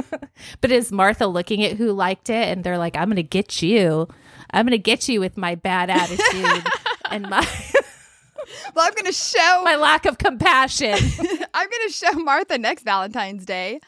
but 0.60 0.72
is 0.72 0.90
Martha 0.90 1.26
looking 1.26 1.62
at 1.64 1.76
who 1.76 1.92
liked 1.92 2.30
it, 2.30 2.48
and 2.48 2.64
they're 2.64 2.78
like, 2.78 2.96
I'm 2.96 3.08
gonna 3.08 3.22
get 3.22 3.60
you. 3.60 4.08
I'm 4.50 4.64
gonna 4.64 4.78
get 4.78 5.08
you 5.08 5.20
with 5.20 5.36
my 5.36 5.54
bad 5.54 5.90
attitude 5.90 6.64
and 7.10 7.28
my 7.28 7.46
Well, 8.74 8.86
I'm 8.86 8.92
going 8.92 9.06
to 9.06 9.12
show 9.12 9.62
my 9.64 9.76
lack 9.76 10.06
of 10.06 10.18
compassion. 10.18 10.94
I'm 11.54 11.68
going 11.68 11.88
to 11.88 11.92
show 11.92 12.12
Martha 12.12 12.58
next 12.58 12.84
Valentine's 12.84 13.44
Day 13.44 13.80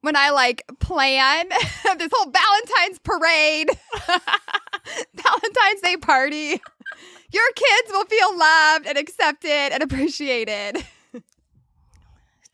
when 0.00 0.16
I 0.16 0.30
like 0.30 0.64
plan 0.80 1.48
this 1.98 2.10
whole 2.14 2.32
Valentine's 2.32 2.98
parade, 3.00 3.70
Valentine's 5.14 5.80
Day 5.82 5.96
party. 5.96 6.60
Your 7.32 7.52
kids 7.54 7.90
will 7.90 8.04
feel 8.04 8.38
loved 8.38 8.86
and 8.86 8.96
accepted 8.96 9.72
and 9.72 9.82
appreciated. 9.82 10.84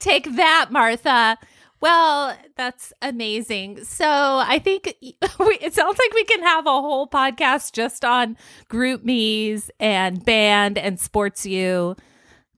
Take 0.00 0.37
that, 0.37 0.68
Martha. 0.70 1.38
Well, 1.85 2.35
that's 2.57 2.94
amazing. 3.03 3.85
So 3.85 4.07
I 4.09 4.59
think 4.59 4.94
we, 5.03 5.59
it 5.61 5.75
sounds 5.75 5.99
like 5.99 6.14
we 6.14 6.25
can 6.25 6.40
have 6.42 6.64
a 6.66 6.70
whole 6.70 7.07
podcast 7.07 7.73
just 7.75 8.07
on 8.07 8.38
GroupMe's 8.70 9.70
and 9.79 10.25
band 10.25 10.79
and 10.79 10.97
SportsYou 10.97 11.99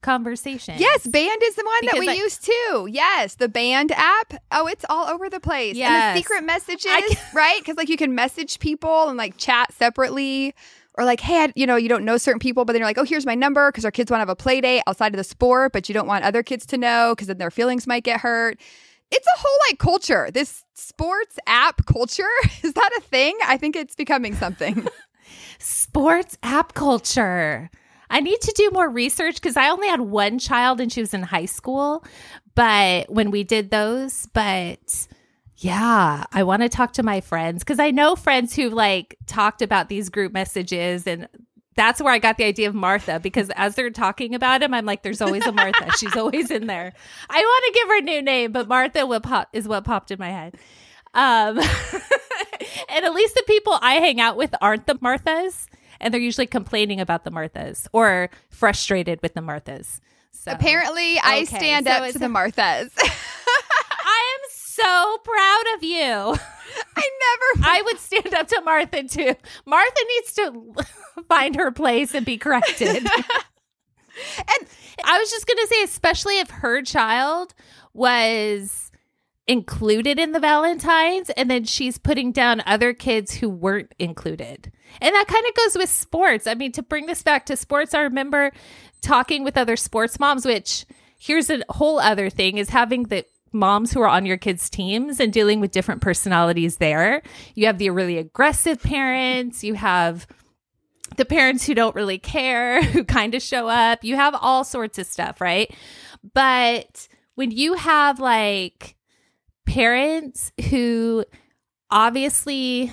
conversation. 0.00 0.76
Yes, 0.78 1.08
Band 1.08 1.42
is 1.42 1.56
the 1.56 1.64
one 1.64 1.80
Because 1.80 1.94
that 1.94 2.00
we 2.00 2.08
I- 2.08 2.12
use 2.12 2.38
too. 2.38 2.88
Yes, 2.88 3.34
the 3.34 3.48
Band 3.48 3.90
app. 3.96 4.34
Oh, 4.52 4.68
it's 4.68 4.84
all 4.88 5.08
over 5.08 5.28
the 5.28 5.40
place. 5.40 5.76
The 5.76 6.14
secret 6.20 6.44
messages, 6.44 6.84
can- 6.84 7.16
right? 7.34 7.58
Because 7.58 7.76
like 7.76 7.88
you 7.88 7.96
can 7.96 8.14
message 8.14 8.60
people 8.60 9.08
and 9.08 9.18
like 9.18 9.36
chat 9.38 9.72
separately. 9.72 10.54
Or 10.98 11.04
like, 11.04 11.20
hey, 11.20 11.42
I, 11.44 11.52
you 11.56 11.66
know, 11.66 11.74
you 11.76 11.88
don't 11.90 12.04
know 12.04 12.16
certain 12.16 12.38
people, 12.38 12.64
but 12.64 12.72
then 12.72 12.80
you're 12.80 12.88
like, 12.88 12.96
oh, 12.96 13.04
here's 13.04 13.26
my 13.26 13.34
number 13.34 13.70
because 13.70 13.84
our 13.84 13.90
kids 13.90 14.10
want 14.10 14.18
to 14.20 14.22
have 14.22 14.28
a 14.30 14.36
play 14.36 14.60
date 14.62 14.82
outside 14.86 15.12
of 15.12 15.18
the 15.18 15.24
sport, 15.24 15.72
but 15.72 15.90
you 15.90 15.92
don't 15.92 16.06
want 16.06 16.24
other 16.24 16.42
kids 16.42 16.64
to 16.66 16.78
know 16.78 17.12
because 17.14 17.26
then 17.26 17.36
their 17.36 17.50
feelings 17.50 17.86
might 17.86 18.02
get 18.04 18.20
hurt. 18.20 18.58
It's 19.10 19.26
a 19.26 19.38
whole 19.38 19.58
like 19.68 19.78
culture. 19.78 20.30
This 20.32 20.64
sports 20.74 21.38
app 21.46 21.86
culture 21.86 22.24
is 22.62 22.74
that 22.74 22.90
a 22.98 23.00
thing? 23.00 23.36
I 23.44 23.56
think 23.56 23.76
it's 23.76 23.94
becoming 23.94 24.34
something. 24.34 24.86
sports 25.58 26.36
app 26.42 26.74
culture. 26.74 27.70
I 28.08 28.20
need 28.20 28.40
to 28.40 28.52
do 28.56 28.70
more 28.72 28.88
research 28.88 29.36
because 29.36 29.56
I 29.56 29.68
only 29.68 29.88
had 29.88 30.00
one 30.00 30.38
child 30.38 30.80
and 30.80 30.92
she 30.92 31.00
was 31.00 31.12
in 31.12 31.22
high 31.22 31.46
school. 31.46 32.04
But 32.54 33.10
when 33.10 33.30
we 33.30 33.42
did 33.42 33.70
those, 33.70 34.26
but 34.32 35.08
yeah, 35.56 36.24
I 36.32 36.42
want 36.42 36.62
to 36.62 36.68
talk 36.68 36.92
to 36.94 37.02
my 37.02 37.20
friends 37.20 37.64
because 37.64 37.80
I 37.80 37.90
know 37.90 38.14
friends 38.14 38.54
who 38.54 38.70
like 38.70 39.16
talked 39.26 39.62
about 39.62 39.88
these 39.88 40.08
group 40.08 40.32
messages 40.32 41.06
and 41.06 41.28
that's 41.76 42.00
where 42.00 42.12
I 42.12 42.18
got 42.18 42.38
the 42.38 42.44
idea 42.44 42.68
of 42.68 42.74
Martha 42.74 43.20
because 43.20 43.50
as 43.50 43.74
they're 43.74 43.90
talking 43.90 44.34
about 44.34 44.62
him, 44.62 44.74
I'm 44.74 44.86
like, 44.86 45.02
there's 45.02 45.20
always 45.20 45.46
a 45.46 45.52
Martha. 45.52 45.92
She's 45.98 46.16
always 46.16 46.50
in 46.50 46.66
there. 46.66 46.92
I 47.28 47.40
want 47.40 47.64
to 47.66 47.80
give 47.80 47.88
her 47.88 47.98
a 47.98 48.00
new 48.00 48.22
name, 48.22 48.52
but 48.52 48.66
Martha 48.66 49.06
will 49.06 49.20
pop 49.20 49.48
is 49.52 49.68
what 49.68 49.84
popped 49.84 50.10
in 50.10 50.18
my 50.18 50.30
head. 50.30 50.56
Um, 51.14 51.58
and 52.90 53.04
at 53.04 53.14
least 53.14 53.34
the 53.34 53.44
people 53.46 53.78
I 53.80 53.94
hang 53.94 54.20
out 54.20 54.36
with 54.36 54.54
aren't 54.60 54.86
the 54.86 54.96
Marthas, 54.96 55.66
and 56.00 56.12
they're 56.12 56.20
usually 56.20 56.46
complaining 56.46 57.00
about 57.00 57.24
the 57.24 57.30
Marthas 57.30 57.86
or 57.92 58.30
frustrated 58.48 59.20
with 59.22 59.34
the 59.34 59.40
Marthas. 59.40 60.00
So 60.32 60.52
Apparently, 60.52 61.18
I 61.18 61.38
Okay, 61.38 61.44
stand 61.44 61.86
so 61.86 61.92
up 61.92 62.12
to 62.12 62.18
the 62.18 62.26
Marthas. 62.28 62.90
So 64.76 65.18
proud 65.24 65.64
of 65.76 65.82
you. 65.84 65.96
I 66.96 67.10
never 67.56 67.62
I 67.66 67.82
would 67.84 67.98
stand 67.98 68.34
up 68.34 68.48
to 68.48 68.60
Martha 68.62 69.04
too. 69.04 69.34
Martha 69.64 70.00
needs 70.14 70.32
to 70.34 70.74
find 71.28 71.56
her 71.56 71.70
place 71.70 72.14
and 72.14 72.26
be 72.26 72.38
corrected. 72.38 73.06
And- 74.38 74.68
I 75.04 75.18
was 75.18 75.30
just 75.30 75.46
going 75.46 75.58
to 75.58 75.66
say, 75.66 75.82
especially 75.82 76.38
if 76.38 76.48
her 76.48 76.80
child 76.80 77.54
was 77.92 78.90
included 79.46 80.18
in 80.18 80.32
the 80.32 80.40
Valentines 80.40 81.28
and 81.36 81.50
then 81.50 81.64
she's 81.64 81.98
putting 81.98 82.32
down 82.32 82.62
other 82.66 82.94
kids 82.94 83.34
who 83.34 83.48
weren't 83.50 83.94
included. 83.98 84.72
And 85.02 85.14
that 85.14 85.26
kind 85.28 85.44
of 85.46 85.54
goes 85.54 85.76
with 85.76 85.90
sports. 85.90 86.46
I 86.46 86.54
mean, 86.54 86.72
to 86.72 86.82
bring 86.82 87.04
this 87.04 87.22
back 87.22 87.44
to 87.46 87.56
sports, 87.56 87.92
I 87.92 88.00
remember 88.00 88.52
talking 89.02 89.44
with 89.44 89.58
other 89.58 89.76
sports 89.76 90.18
moms, 90.18 90.46
which 90.46 90.86
here's 91.18 91.50
a 91.50 91.62
whole 91.68 91.98
other 91.98 92.30
thing 92.30 92.56
is 92.56 92.70
having 92.70 93.04
the 93.04 93.24
moms 93.52 93.92
who 93.92 94.00
are 94.00 94.08
on 94.08 94.26
your 94.26 94.36
kids' 94.36 94.68
teams 94.68 95.20
and 95.20 95.32
dealing 95.32 95.60
with 95.60 95.70
different 95.70 96.00
personalities 96.00 96.76
there. 96.76 97.22
You 97.54 97.66
have 97.66 97.78
the 97.78 97.90
really 97.90 98.18
aggressive 98.18 98.82
parents, 98.82 99.64
you 99.64 99.74
have 99.74 100.26
the 101.16 101.24
parents 101.24 101.66
who 101.66 101.74
don't 101.74 101.94
really 101.94 102.18
care, 102.18 102.82
who 102.82 103.04
kind 103.04 103.34
of 103.34 103.42
show 103.42 103.68
up. 103.68 104.04
You 104.04 104.16
have 104.16 104.34
all 104.40 104.64
sorts 104.64 104.98
of 104.98 105.06
stuff, 105.06 105.40
right? 105.40 105.74
But 106.34 107.08
when 107.34 107.50
you 107.50 107.74
have 107.74 108.18
like 108.18 108.96
parents 109.66 110.52
who 110.70 111.24
obviously 111.90 112.92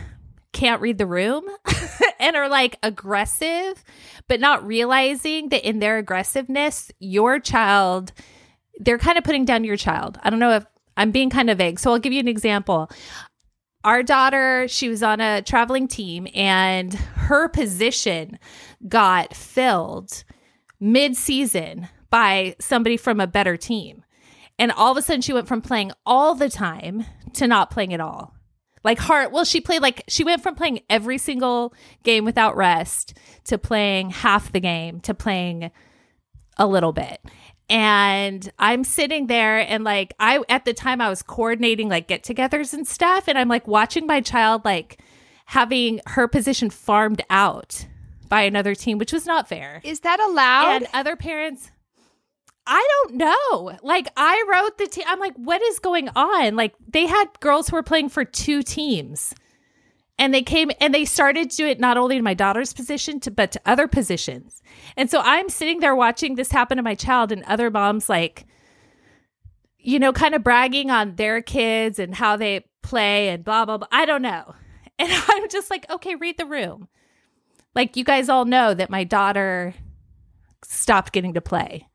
can't 0.52 0.82
read 0.82 0.98
the 0.98 1.06
room 1.06 1.46
and 2.20 2.36
are 2.36 2.50
like 2.50 2.78
aggressive, 2.84 3.84
but 4.28 4.40
not 4.40 4.66
realizing 4.66 5.50
that 5.50 5.68
in 5.68 5.80
their 5.80 5.98
aggressiveness, 5.98 6.92
your 7.00 7.40
child, 7.40 8.14
they're 8.80 8.98
kind 8.98 9.18
of 9.18 9.24
putting 9.24 9.46
down 9.46 9.64
your 9.64 9.78
child. 9.78 10.20
I 10.24 10.30
don't 10.30 10.40
know 10.40 10.52
if 10.52 10.66
I'm 10.98 11.12
being 11.12 11.30
kind 11.30 11.50
of 11.50 11.58
vague. 11.58 11.80
So 11.80 11.92
I'll 11.92 12.00
give 12.00 12.14
you 12.14 12.20
an 12.20 12.28
example 12.28 12.90
our 13.84 14.02
daughter, 14.02 14.68
she 14.68 14.88
was 14.88 15.04
on 15.04 15.20
a 15.20 15.42
traveling 15.42 15.88
team 15.88 16.28
and 16.34 16.94
her 16.94 17.50
position 17.50 18.40
got 18.88 19.36
filled 19.36 20.24
mid 20.80 21.16
season 21.18 21.90
by 22.10 22.56
somebody 22.60 22.98
from 22.98 23.20
a 23.20 23.28
better 23.28 23.58
team. 23.58 24.04
And 24.58 24.72
all 24.72 24.92
of 24.92 24.98
a 24.98 25.02
sudden, 25.02 25.22
she 25.22 25.34
went 25.34 25.48
from 25.48 25.62
playing 25.62 25.92
all 26.06 26.36
the 26.36 26.50
time 26.50 27.06
to 27.34 27.48
not 27.48 27.72
playing 27.72 27.94
at 27.94 28.00
all. 28.00 28.36
Like 28.84 29.00
heart, 29.00 29.32
well, 29.32 29.46
she 29.46 29.62
played 29.62 29.82
like 29.82 30.04
she 30.08 30.24
went 30.24 30.44
from 30.44 30.56
playing 30.56 30.82
every 30.90 31.18
single 31.18 31.74
game 32.04 32.26
without 32.26 32.56
rest 32.56 33.18
to 33.46 33.58
playing 33.58 34.12
half 34.12 34.52
the 34.52 34.60
game 34.60 35.00
to 35.02 35.14
playing 35.14 35.72
a 36.58 36.68
little 36.68 36.94
bit. 36.94 37.20
And 37.70 38.52
I'm 38.60 38.84
sitting 38.84 39.28
there 39.28 39.60
and 39.60 39.84
like 39.84 40.14
I 40.20 40.42
at 40.50 40.66
the 40.66 40.74
time 40.74 41.02
I 41.02 41.10
was 41.10 41.22
coordinating 41.22 41.90
like 41.90 42.08
get-togethers 42.08 42.74
and 42.74 42.88
stuff 42.88 43.28
and 43.28 43.38
I'm 43.38 43.48
like 43.48 43.68
watching 43.68 44.06
my 44.06 44.22
child 44.22 44.66
like 44.66 45.00
having 45.46 46.02
her 46.08 46.28
position 46.28 46.70
farmed 46.70 47.24
out 47.30 47.88
by 48.30 48.42
another 48.44 48.76
team, 48.76 48.98
which 48.98 49.14
was 49.14 49.26
not 49.26 49.48
fair. 49.48 49.82
Is 49.84 50.02
that 50.02 50.20
allowed? 50.20 50.76
And 50.76 50.88
other 50.94 51.16
parents 51.16 51.72
I 52.66 52.88
don't 52.92 53.16
know. 53.16 53.78
Like 53.84 54.08
I 54.16 54.46
wrote 54.50 54.78
the 54.78 54.88
team. 54.88 55.04
I'm 55.08 55.20
like, 55.20 55.36
what 55.36 55.62
is 55.62 55.80
going 55.80 56.10
on? 56.16 56.56
Like 56.56 56.74
they 56.88 57.08
had 57.08 57.26
girls 57.40 57.70
who 57.70 57.76
were 57.76 57.84
playing 57.84 58.10
for 58.10 58.24
two 58.24 58.64
teams. 58.64 59.34
And 60.20 60.34
they 60.34 60.44
came 60.44 60.70
and 60.80 60.94
they 60.94 61.06
started 61.06 61.50
to 61.50 61.58
do 61.58 61.68
it 61.68 61.80
not 61.80 61.98
only 61.98 62.18
in 62.18 62.24
my 62.24 62.34
daughter's 62.36 62.72
position, 62.74 63.20
to, 63.22 63.32
but 63.32 63.52
to 63.54 63.62
other 63.66 63.88
positions. 63.88 64.62
And 64.96 65.10
so 65.10 65.22
I'm 65.24 65.50
sitting 65.50 65.80
there 65.80 65.96
watching 65.96 66.36
this 66.36 66.52
happen 66.52 66.78
to 66.78 66.84
my 66.84 66.96
child, 66.96 67.32
and 67.32 67.44
other 67.44 67.72
moms, 67.72 68.10
like, 68.10 68.46
you 69.80 70.00
know, 70.00 70.14
kind 70.14 70.36
of 70.36 70.44
bragging 70.44 70.92
on 70.92 71.16
their 71.16 71.42
kids 71.42 72.00
and 72.00 72.16
how 72.16 72.38
they 72.38 72.66
play 72.84 73.30
and 73.30 73.44
blah, 73.44 73.66
blah, 73.66 73.78
blah. 73.78 73.88
I 73.92 74.06
don't 74.06 74.22
know. 74.22 74.56
And 75.00 75.12
I'm 75.28 75.50
just 75.50 75.72
like, 75.72 75.90
okay, 75.90 76.14
read 76.14 76.38
the 76.38 76.46
room. 76.46 76.88
Like, 77.74 77.98
you 77.98 78.04
guys 78.04 78.30
all 78.30 78.46
know 78.46 78.76
that 78.76 78.92
my 78.92 79.04
daughter 79.04 79.74
stopped 80.64 81.12
getting 81.12 81.34
to 81.34 81.42
play. 81.42 81.88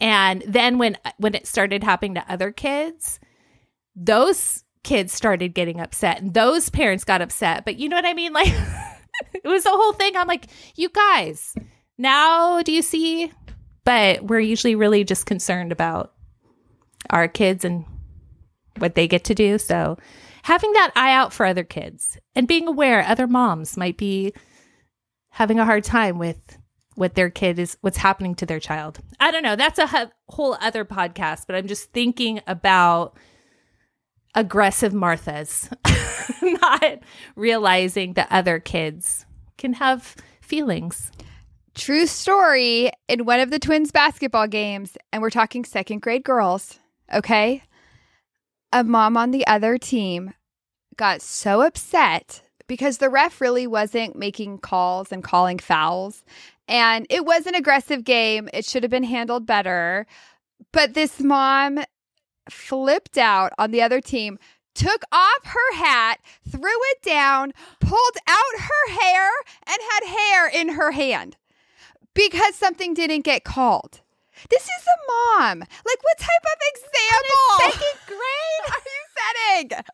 And 0.00 0.42
then 0.46 0.78
when 0.78 0.96
when 1.18 1.34
it 1.34 1.46
started 1.46 1.82
happening 1.82 2.14
to 2.14 2.32
other 2.32 2.52
kids, 2.52 3.18
those 3.94 4.64
kids 4.84 5.12
started 5.12 5.54
getting 5.54 5.80
upset 5.80 6.20
and 6.20 6.34
those 6.34 6.68
parents 6.70 7.04
got 7.04 7.22
upset. 7.22 7.64
But 7.64 7.76
you 7.76 7.88
know 7.88 7.96
what 7.96 8.06
I 8.06 8.14
mean? 8.14 8.32
Like 8.42 8.52
it 9.44 9.46
was 9.46 9.64
the 9.64 9.70
whole 9.70 9.92
thing. 9.92 10.16
I'm 10.16 10.26
like, 10.26 10.46
you 10.74 10.88
guys, 10.88 11.54
now 11.98 12.62
do 12.62 12.72
you 12.72 12.82
see? 12.82 13.30
But 13.84 14.24
we're 14.24 14.40
usually 14.40 14.74
really 14.74 15.04
just 15.04 15.26
concerned 15.26 15.70
about 15.70 16.12
our 17.10 17.28
kids 17.28 17.64
and 17.64 17.84
what 18.78 18.94
they 18.94 19.06
get 19.06 19.24
to 19.24 19.34
do. 19.34 19.58
So 19.58 19.98
having 20.42 20.72
that 20.72 20.92
eye 20.96 21.12
out 21.12 21.32
for 21.32 21.46
other 21.46 21.62
kids 21.62 22.18
and 22.34 22.48
being 22.48 22.66
aware 22.66 23.02
other 23.02 23.26
moms 23.26 23.76
might 23.76 23.96
be 23.96 24.32
having 25.30 25.58
a 25.58 25.64
hard 25.64 25.84
time 25.84 26.18
with 26.18 26.58
what 26.94 27.14
their 27.14 27.30
kid 27.30 27.58
is 27.58 27.76
what's 27.80 27.96
happening 27.96 28.34
to 28.36 28.46
their 28.46 28.60
child. 28.60 28.98
I 29.18 29.30
don't 29.30 29.42
know. 29.42 29.56
That's 29.56 29.78
a 29.78 30.10
whole 30.28 30.56
other 30.60 30.84
podcast, 30.84 31.46
but 31.46 31.56
I'm 31.56 31.66
just 31.66 31.92
thinking 31.92 32.40
about 32.46 33.16
aggressive 34.34 34.92
Marthas 34.92 35.70
not 36.42 36.98
realizing 37.36 38.14
that 38.14 38.28
other 38.30 38.58
kids 38.58 39.26
can 39.58 39.74
have 39.74 40.16
feelings. 40.40 41.10
True 41.74 42.06
story 42.06 42.90
in 43.08 43.24
one 43.24 43.40
of 43.40 43.50
the 43.50 43.58
twins 43.58 43.90
basketball 43.90 44.46
games, 44.46 44.96
and 45.12 45.22
we're 45.22 45.30
talking 45.30 45.64
second 45.64 46.02
grade 46.02 46.24
girls, 46.24 46.78
okay? 47.12 47.62
A 48.72 48.84
mom 48.84 49.16
on 49.16 49.30
the 49.30 49.46
other 49.46 49.78
team 49.78 50.34
got 50.96 51.22
so 51.22 51.62
upset 51.62 52.42
because 52.66 52.98
the 52.98 53.10
ref 53.10 53.40
really 53.40 53.66
wasn't 53.66 54.16
making 54.16 54.58
calls 54.58 55.12
and 55.12 55.22
calling 55.22 55.58
fouls. 55.58 56.24
And 56.68 57.06
it 57.10 57.24
was 57.24 57.46
an 57.46 57.54
aggressive 57.54 58.04
game. 58.04 58.48
It 58.52 58.64
should 58.64 58.82
have 58.82 58.90
been 58.90 59.02
handled 59.04 59.46
better. 59.46 60.06
But 60.72 60.94
this 60.94 61.20
mom 61.20 61.80
flipped 62.50 63.18
out 63.18 63.52
on 63.58 63.70
the 63.70 63.82
other 63.82 64.00
team, 64.00 64.38
took 64.74 65.02
off 65.12 65.44
her 65.44 65.76
hat, 65.76 66.20
threw 66.48 66.62
it 66.62 67.02
down, 67.02 67.52
pulled 67.80 68.16
out 68.26 68.58
her 68.58 68.92
hair, 69.00 69.30
and 69.66 69.78
had 69.90 70.06
hair 70.06 70.48
in 70.48 70.70
her 70.70 70.92
hand 70.92 71.36
because 72.14 72.54
something 72.54 72.94
didn't 72.94 73.24
get 73.24 73.44
called. 73.44 74.00
This 74.50 74.62
is 74.62 74.86
a 74.86 75.38
mom. 75.40 75.60
Like, 75.60 76.02
what 76.02 76.18
type 76.18 76.44
of 76.44 76.58
example? 76.74 77.80
Second 77.80 78.00
grade? 78.06 78.64
are 78.68 78.82
you 78.86 79.78
setting? 79.78 79.84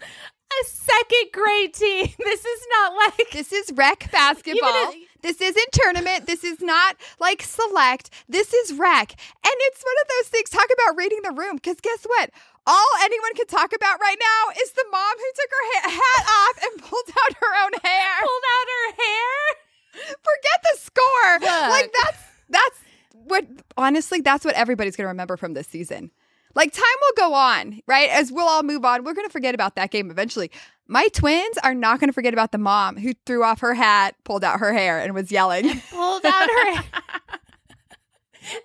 A 0.00 0.64
second 0.66 1.32
grade 1.32 1.74
team. 1.74 2.08
This 2.24 2.44
is 2.44 2.66
not 2.70 2.94
like 2.94 3.30
This 3.32 3.52
is 3.52 3.72
rec 3.74 4.08
basketball. 4.12 4.70
Even 4.92 5.06
this 5.24 5.40
isn't 5.40 5.72
tournament. 5.72 6.26
This 6.26 6.44
is 6.44 6.60
not 6.60 6.96
like 7.18 7.42
select. 7.42 8.10
This 8.28 8.52
is 8.52 8.74
rec. 8.74 9.12
And 9.12 9.54
it's 9.56 9.82
one 9.82 9.94
of 10.02 10.08
those 10.08 10.28
things. 10.28 10.50
Talk 10.50 10.68
about 10.70 10.98
reading 10.98 11.20
the 11.22 11.32
room. 11.32 11.56
Because 11.56 11.80
guess 11.80 12.04
what? 12.04 12.28
All 12.66 12.86
anyone 13.00 13.34
can 13.34 13.46
talk 13.46 13.72
about 13.74 14.00
right 14.00 14.18
now 14.20 14.52
is 14.62 14.72
the 14.72 14.84
mom 14.92 15.16
who 15.16 15.30
took 15.34 15.50
her 15.50 15.64
ha- 15.72 15.90
hat 15.96 16.24
off 16.28 16.62
and 16.64 16.82
pulled 16.82 17.08
out 17.08 17.36
her 17.40 17.64
own 17.64 17.72
hair. 17.82 18.20
pulled 18.20 18.48
out 18.52 18.68
her 18.68 18.92
hair. 19.02 20.14
Forget 20.20 20.58
the 20.62 20.78
score. 20.78 21.32
Look. 21.40 21.70
Like 21.70 21.92
that's 22.04 22.22
that's 22.50 22.80
what 23.24 23.46
honestly 23.78 24.20
that's 24.20 24.44
what 24.44 24.54
everybody's 24.54 24.94
going 24.94 25.04
to 25.04 25.08
remember 25.08 25.38
from 25.38 25.54
this 25.54 25.66
season. 25.66 26.10
Like 26.54 26.72
time 26.72 26.84
will 27.00 27.28
go 27.28 27.34
on, 27.34 27.80
right? 27.86 28.10
As 28.10 28.30
we'll 28.30 28.46
all 28.46 28.62
move 28.62 28.84
on, 28.84 29.04
we're 29.04 29.14
going 29.14 29.26
to 29.26 29.32
forget 29.32 29.54
about 29.54 29.74
that 29.76 29.90
game 29.90 30.10
eventually. 30.10 30.50
My 30.86 31.08
twins 31.08 31.56
are 31.62 31.74
not 31.74 31.98
going 31.98 32.08
to 32.08 32.12
forget 32.12 32.34
about 32.34 32.52
the 32.52 32.58
mom 32.58 32.96
who 32.96 33.14
threw 33.24 33.42
off 33.42 33.60
her 33.60 33.74
hat, 33.74 34.16
pulled 34.24 34.44
out 34.44 34.60
her 34.60 34.72
hair, 34.72 34.98
and 34.98 35.14
was 35.14 35.32
yelling. 35.32 35.80
Pulled 35.90 36.24
out 36.26 36.48
her 36.48 36.72
hair. 36.72 36.84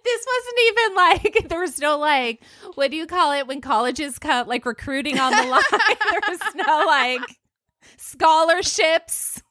This 0.03 0.25
wasn't 0.27 0.59
even 0.67 0.95
like 0.95 1.47
there 1.49 1.61
was 1.61 1.79
no 1.79 1.97
like 1.97 2.41
what 2.75 2.91
do 2.91 2.97
you 2.97 3.07
call 3.07 3.31
it 3.31 3.47
when 3.47 3.61
colleges 3.61 4.19
come 4.19 4.47
like 4.47 4.65
recruiting 4.65 5.17
on 5.17 5.31
the 5.31 5.49
line? 5.49 5.63
there 6.11 6.19
was 6.27 6.39
no 6.55 6.85
like 6.85 7.21
scholarships 7.97 9.41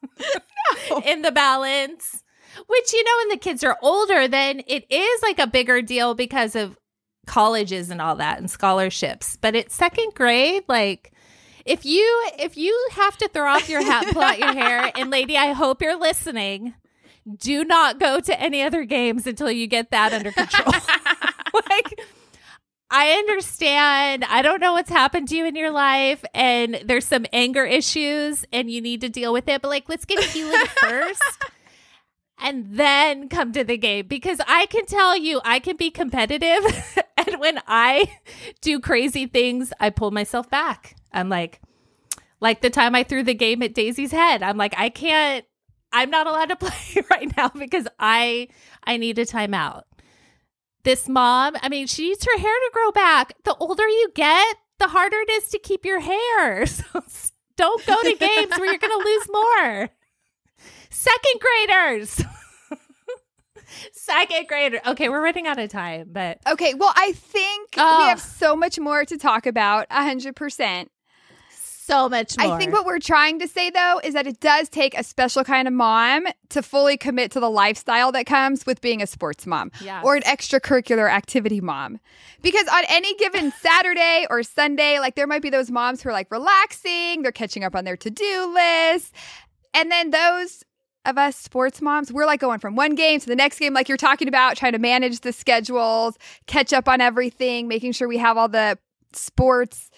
in 1.06 1.22
the 1.22 1.32
balance. 1.32 2.22
Which 2.66 2.92
you 2.92 3.04
know 3.04 3.12
when 3.20 3.28
the 3.28 3.38
kids 3.38 3.64
are 3.64 3.78
older 3.80 4.28
then 4.28 4.60
it 4.66 4.84
is 4.90 5.22
like 5.22 5.38
a 5.38 5.46
bigger 5.46 5.80
deal 5.80 6.14
because 6.14 6.54
of 6.54 6.76
colleges 7.26 7.88
and 7.88 8.02
all 8.02 8.16
that 8.16 8.38
and 8.38 8.50
scholarships. 8.50 9.38
But 9.40 9.54
it's 9.54 9.74
second 9.74 10.12
grade 10.14 10.64
like 10.68 11.12
if 11.68 11.84
you 11.84 12.28
if 12.38 12.56
you 12.56 12.88
have 12.92 13.16
to 13.18 13.28
throw 13.28 13.48
off 13.48 13.68
your 13.68 13.82
hat, 13.82 14.06
pull 14.12 14.22
out 14.22 14.38
your 14.38 14.52
hair, 14.52 14.90
and 14.96 15.10
lady, 15.10 15.36
I 15.36 15.52
hope 15.52 15.82
you're 15.82 15.98
listening 15.98 16.74
do 17.36 17.64
not 17.64 18.00
go 18.00 18.20
to 18.20 18.40
any 18.40 18.62
other 18.62 18.84
games 18.84 19.26
until 19.26 19.50
you 19.50 19.66
get 19.66 19.90
that 19.90 20.12
under 20.12 20.32
control. 20.32 20.66
like, 21.70 22.00
I 22.90 23.10
understand. 23.12 24.24
I 24.24 24.42
don't 24.42 24.60
know 24.60 24.72
what's 24.72 24.90
happened 24.90 25.28
to 25.28 25.36
you 25.36 25.46
in 25.46 25.56
your 25.56 25.70
life, 25.70 26.24
and 26.34 26.80
there's 26.84 27.06
some 27.06 27.26
anger 27.32 27.64
issues, 27.64 28.44
and 28.52 28.70
you 28.70 28.80
need 28.80 29.00
to 29.02 29.08
deal 29.08 29.32
with 29.32 29.48
it. 29.48 29.62
But 29.62 29.68
like, 29.68 29.88
let's 29.88 30.04
get 30.04 30.22
healing 30.24 30.66
first. 30.80 31.22
And 32.40 32.76
then 32.76 33.28
come 33.28 33.52
to 33.52 33.64
the 33.64 33.76
game 33.76 34.06
because 34.06 34.40
I 34.46 34.66
can 34.66 34.86
tell 34.86 35.16
you, 35.16 35.40
I 35.44 35.58
can 35.58 35.76
be 35.76 35.90
competitive. 35.90 36.64
when 37.38 37.60
I 37.66 38.10
do 38.60 38.80
crazy 38.80 39.26
things, 39.26 39.72
I 39.80 39.90
pull 39.90 40.10
myself 40.10 40.48
back. 40.50 40.96
I'm 41.12 41.28
like, 41.28 41.60
like 42.40 42.60
the 42.60 42.70
time 42.70 42.94
I 42.94 43.02
threw 43.02 43.22
the 43.22 43.34
game 43.34 43.62
at 43.62 43.74
Daisy's 43.74 44.12
head, 44.12 44.42
I'm 44.42 44.56
like, 44.56 44.74
I 44.76 44.88
can't, 44.88 45.44
I'm 45.92 46.10
not 46.10 46.26
allowed 46.26 46.50
to 46.50 46.56
play 46.60 47.02
right 47.10 47.34
now 47.36 47.48
because 47.48 47.88
I 47.98 48.48
I 48.84 48.96
need 48.96 49.18
a 49.18 49.24
timeout. 49.24 49.82
This 50.84 51.08
mom, 51.08 51.56
I 51.60 51.68
mean, 51.68 51.86
she 51.86 52.08
needs 52.08 52.24
her 52.24 52.38
hair 52.38 52.54
to 52.54 52.70
grow 52.72 52.92
back. 52.92 53.34
The 53.44 53.54
older 53.56 53.86
you 53.86 54.10
get, 54.14 54.56
the 54.78 54.88
harder 54.88 55.18
it 55.18 55.30
is 55.30 55.48
to 55.48 55.58
keep 55.58 55.84
your 55.84 56.00
hair. 56.00 56.66
So 56.78 57.02
don't 57.56 57.84
go 57.86 58.00
to 58.00 58.14
games 58.14 58.56
where 58.56 58.66
you're 58.66 58.78
going 58.78 59.02
to 59.02 59.04
lose 59.04 59.26
more. 59.32 59.88
Second 60.90 61.40
graders. 61.40 62.22
Second 63.92 64.46
grader. 64.48 64.80
Okay, 64.86 65.08
we're 65.08 65.22
running 65.22 65.46
out 65.46 65.58
of 65.58 65.68
time, 65.70 66.08
but 66.10 66.38
Okay, 66.48 66.74
well, 66.74 66.92
I 66.96 67.12
think 67.12 67.70
Oh. 67.76 68.02
we 68.04 68.08
have 68.08 68.20
so 68.20 68.56
much 68.56 68.78
more 68.78 69.04
to 69.04 69.16
talk 69.18 69.46
about, 69.46 69.86
A 69.90 70.02
100%. 70.02 70.88
so 71.50 72.06
much 72.08 72.36
more. 72.36 72.54
I 72.54 72.58
think 72.58 72.72
what 72.72 72.84
we're 72.84 72.98
trying 72.98 73.38
to 73.38 73.48
say 73.48 73.70
though 73.70 73.98
is 74.04 74.12
that 74.12 74.26
it 74.26 74.40
does 74.40 74.68
take 74.68 74.96
a 74.98 75.02
special 75.02 75.42
kind 75.42 75.66
of 75.66 75.72
mom 75.72 76.26
to 76.50 76.62
fully 76.62 76.98
commit 76.98 77.30
to 77.32 77.40
the 77.40 77.48
lifestyle 77.48 78.12
that 78.12 78.26
comes 78.26 78.66
with 78.66 78.82
being 78.82 79.00
a 79.00 79.06
sports 79.06 79.46
mom 79.46 79.70
Yes. 79.80 80.04
or 80.04 80.14
an 80.16 80.22
extracurricular 80.22 81.10
activity 81.10 81.62
mom. 81.62 81.98
Because 82.42 82.68
on 82.68 82.84
any 82.88 83.14
given 83.16 83.52
Saturday 83.62 84.26
or 84.28 84.42
Sunday, 84.42 84.98
like 84.98 85.14
there 85.14 85.26
might 85.26 85.40
be 85.42 85.48
those 85.50 85.70
moms 85.70 86.02
who 86.02 86.10
are 86.10 86.12
like 86.12 86.30
relaxing, 86.30 87.22
they're 87.22 87.32
catching 87.32 87.64
up 87.64 87.74
on 87.74 87.84
their 87.84 87.96
to-do 87.96 88.52
list. 88.54 89.14
And 89.74 89.90
then 89.90 90.10
those 90.10 90.64
of 91.04 91.16
us 91.18 91.36
sports 91.36 91.80
moms, 91.80 92.12
we're 92.12 92.26
like 92.26 92.40
going 92.40 92.58
from 92.58 92.76
one 92.76 92.94
game 92.94 93.20
to 93.20 93.26
the 93.26 93.36
next 93.36 93.58
game, 93.58 93.72
like 93.72 93.88
you're 93.88 93.96
talking 93.96 94.28
about, 94.28 94.56
trying 94.56 94.72
to 94.72 94.78
manage 94.78 95.20
the 95.20 95.32
schedules, 95.32 96.18
catch 96.46 96.72
up 96.72 96.88
on 96.88 97.00
everything, 97.00 97.68
making 97.68 97.92
sure 97.92 98.08
we 98.08 98.18
have 98.18 98.36
all 98.36 98.48
the 98.48 98.78
sports. 99.12 99.90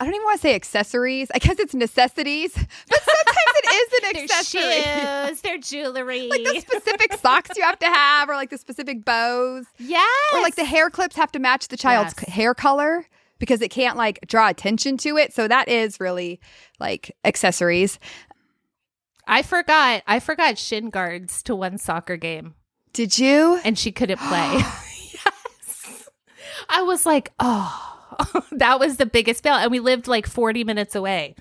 I 0.00 0.04
don't 0.06 0.14
even 0.14 0.24
want 0.24 0.38
to 0.38 0.42
say 0.42 0.54
accessories. 0.54 1.30
I 1.34 1.38
guess 1.38 1.58
it's 1.58 1.74
necessities, 1.74 2.52
but 2.88 3.00
sometimes 3.02 3.54
it 3.62 3.74
is 3.74 3.92
an 4.16 4.22
accessory. 4.24 4.62
their 4.62 5.26
shoes, 5.28 5.40
their 5.42 5.58
jewelry. 5.58 6.28
Like 6.30 6.42
the 6.54 6.60
specific 6.60 7.12
socks 7.14 7.50
you 7.56 7.62
have 7.62 7.78
to 7.80 7.86
have, 7.86 8.28
or 8.28 8.34
like 8.34 8.50
the 8.50 8.58
specific 8.58 9.04
bows, 9.04 9.66
yes. 9.78 10.08
or 10.32 10.40
like 10.40 10.56
the 10.56 10.64
hair 10.64 10.88
clips 10.90 11.16
have 11.16 11.30
to 11.32 11.38
match 11.38 11.68
the 11.68 11.76
child's 11.76 12.14
Yes. 12.18 12.34
hair 12.34 12.54
color 12.54 13.06
because 13.38 13.60
it 13.62 13.68
can't 13.70 13.96
like 13.96 14.18
draw 14.26 14.48
attention 14.48 14.96
to 14.98 15.16
it. 15.18 15.32
So 15.34 15.46
that 15.48 15.68
is 15.68 16.00
really 16.00 16.40
like 16.78 17.14
accessories. 17.24 17.98
I 19.26 19.42
forgot. 19.42 20.02
I 20.06 20.20
forgot 20.20 20.58
shin 20.58 20.90
guards 20.90 21.42
to 21.44 21.54
one 21.54 21.78
soccer 21.78 22.16
game, 22.16 22.54
Did 22.92 23.18
you? 23.18 23.60
and 23.64 23.78
she 23.78 23.92
couldn't 23.92 24.18
play. 24.18 24.52
yes, 25.12 26.08
I 26.68 26.82
was 26.82 27.06
like, 27.06 27.32
oh, 27.38 28.44
that 28.52 28.80
was 28.80 28.96
the 28.96 29.06
biggest 29.06 29.42
fail, 29.42 29.54
and 29.54 29.70
we 29.70 29.80
lived 29.80 30.08
like 30.08 30.26
forty 30.26 30.64
minutes 30.64 30.94
away. 30.94 31.34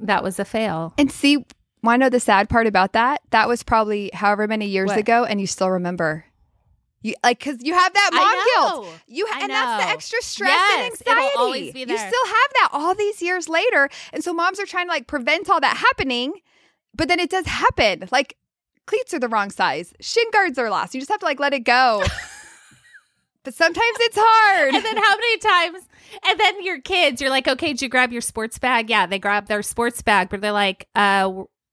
That 0.00 0.22
was 0.22 0.38
a 0.38 0.44
fail. 0.44 0.92
And 0.98 1.10
see, 1.10 1.46
want 1.82 2.00
to 2.00 2.04
know 2.04 2.10
the 2.10 2.20
sad 2.20 2.48
part 2.48 2.66
about 2.66 2.92
that? 2.92 3.22
That 3.30 3.48
was 3.48 3.62
probably 3.62 4.10
however 4.12 4.46
many 4.46 4.66
years 4.66 4.88
What? 4.88 4.98
ago, 4.98 5.24
and 5.24 5.40
you 5.40 5.46
still 5.46 5.70
remember. 5.70 6.24
You 7.02 7.14
like 7.22 7.38
because 7.38 7.58
you 7.62 7.72
have 7.72 7.92
that 7.92 8.10
mom 8.12 8.80
guilt. 8.82 9.00
You 9.06 9.26
and 9.40 9.50
that's 9.50 9.84
the 9.84 9.90
extra 9.90 10.20
stress 10.22 10.50
Yes, 10.50 11.02
and 11.06 11.18
anxiety. 11.18 11.78
You 11.78 11.96
still 11.96 12.26
have 12.26 12.50
that 12.54 12.68
all 12.72 12.94
these 12.94 13.22
years 13.22 13.48
later, 13.48 13.88
and 14.12 14.24
so 14.24 14.32
moms 14.34 14.58
are 14.58 14.66
trying 14.66 14.86
to 14.86 14.90
like 14.92 15.06
prevent 15.06 15.48
all 15.48 15.60
that 15.60 15.76
happening, 15.76 16.32
but 16.96 17.08
then 17.08 17.20
it 17.20 17.30
does 17.30 17.46
happen. 17.46 18.08
Like 18.10 18.36
cleats 18.86 19.12
are 19.14 19.18
the 19.18 19.28
wrong 19.28 19.50
size, 19.50 19.92
shin 20.00 20.24
guards 20.32 20.58
are 20.58 20.70
lost. 20.70 20.94
You 20.94 21.00
just 21.00 21.10
have 21.10 21.20
to 21.20 21.26
like 21.26 21.40
let 21.40 21.52
it 21.52 21.60
go. 21.64 22.02
but 23.44 23.54
sometimes 23.54 23.96
it's 24.00 24.18
hard. 24.18 24.74
And 24.74 24.84
then 24.84 24.96
how 24.96 25.16
many 25.16 25.38
times? 25.38 25.88
And 26.28 26.40
then 26.40 26.64
your 26.64 26.80
kids, 26.80 27.20
you're 27.20 27.30
like, 27.30 27.48
okay, 27.48 27.68
did 27.68 27.82
you 27.82 27.88
grab 27.88 28.12
your 28.12 28.20
sports 28.20 28.58
bag? 28.58 28.90
Yeah, 28.90 29.06
they 29.06 29.18
grab 29.18 29.46
their 29.46 29.62
sports 29.62 30.02
bag, 30.02 30.28
but 30.30 30.40
they're 30.40 30.52
like, 30.52 30.88
uh, 30.94 31.30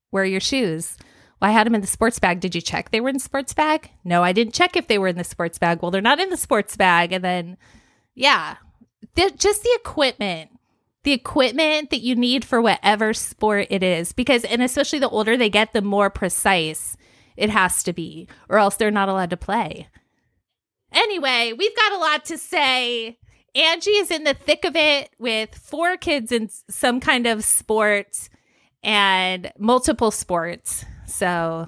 where 0.09 0.23
are 0.23 0.27
your 0.27 0.39
shoes? 0.39 0.97
Well, 1.41 1.49
I 1.49 1.53
had 1.53 1.65
them 1.65 1.75
in 1.75 1.81
the 1.81 1.87
sports 1.87 2.19
bag. 2.19 2.39
Did 2.39 2.55
you 2.55 2.61
check 2.61 2.91
they 2.91 3.01
were 3.01 3.09
in 3.09 3.15
the 3.15 3.19
sports 3.19 3.53
bag? 3.53 3.89
No, 4.03 4.23
I 4.23 4.31
didn't 4.31 4.53
check 4.53 4.75
if 4.75 4.87
they 4.87 4.97
were 4.97 5.07
in 5.07 5.17
the 5.17 5.23
sports 5.23 5.57
bag. 5.57 5.81
Well, 5.81 5.91
they're 5.91 6.01
not 6.01 6.19
in 6.19 6.29
the 6.29 6.37
sports 6.37 6.77
bag. 6.77 7.11
And 7.11 7.23
then, 7.23 7.57
yeah, 8.15 8.57
the, 9.15 9.31
just 9.35 9.63
the 9.63 9.75
equipment, 9.75 10.51
the 11.03 11.11
equipment 11.11 11.89
that 11.89 12.01
you 12.01 12.15
need 12.15 12.45
for 12.45 12.61
whatever 12.61 13.13
sport 13.13 13.67
it 13.69 13.83
is. 13.83 14.13
Because, 14.13 14.43
and 14.45 14.61
especially 14.61 14.99
the 14.99 15.09
older 15.09 15.37
they 15.37 15.49
get, 15.49 15.73
the 15.73 15.81
more 15.81 16.09
precise 16.09 16.97
it 17.35 17.49
has 17.49 17.83
to 17.83 17.93
be, 17.93 18.27
or 18.49 18.57
else 18.57 18.75
they're 18.75 18.91
not 18.91 19.09
allowed 19.09 19.29
to 19.31 19.37
play. 19.37 19.87
Anyway, 20.91 21.53
we've 21.57 21.75
got 21.75 21.93
a 21.93 21.97
lot 21.97 22.25
to 22.25 22.37
say. 22.37 23.17
Angie 23.55 23.91
is 23.91 24.09
in 24.11 24.23
the 24.23 24.33
thick 24.33 24.65
of 24.65 24.75
it 24.75 25.09
with 25.19 25.53
four 25.55 25.97
kids 25.97 26.31
in 26.31 26.49
some 26.69 26.99
kind 26.99 27.27
of 27.27 27.43
sport 27.43 28.29
and 28.81 29.51
multiple 29.57 30.11
sports. 30.11 30.85
So 31.05 31.67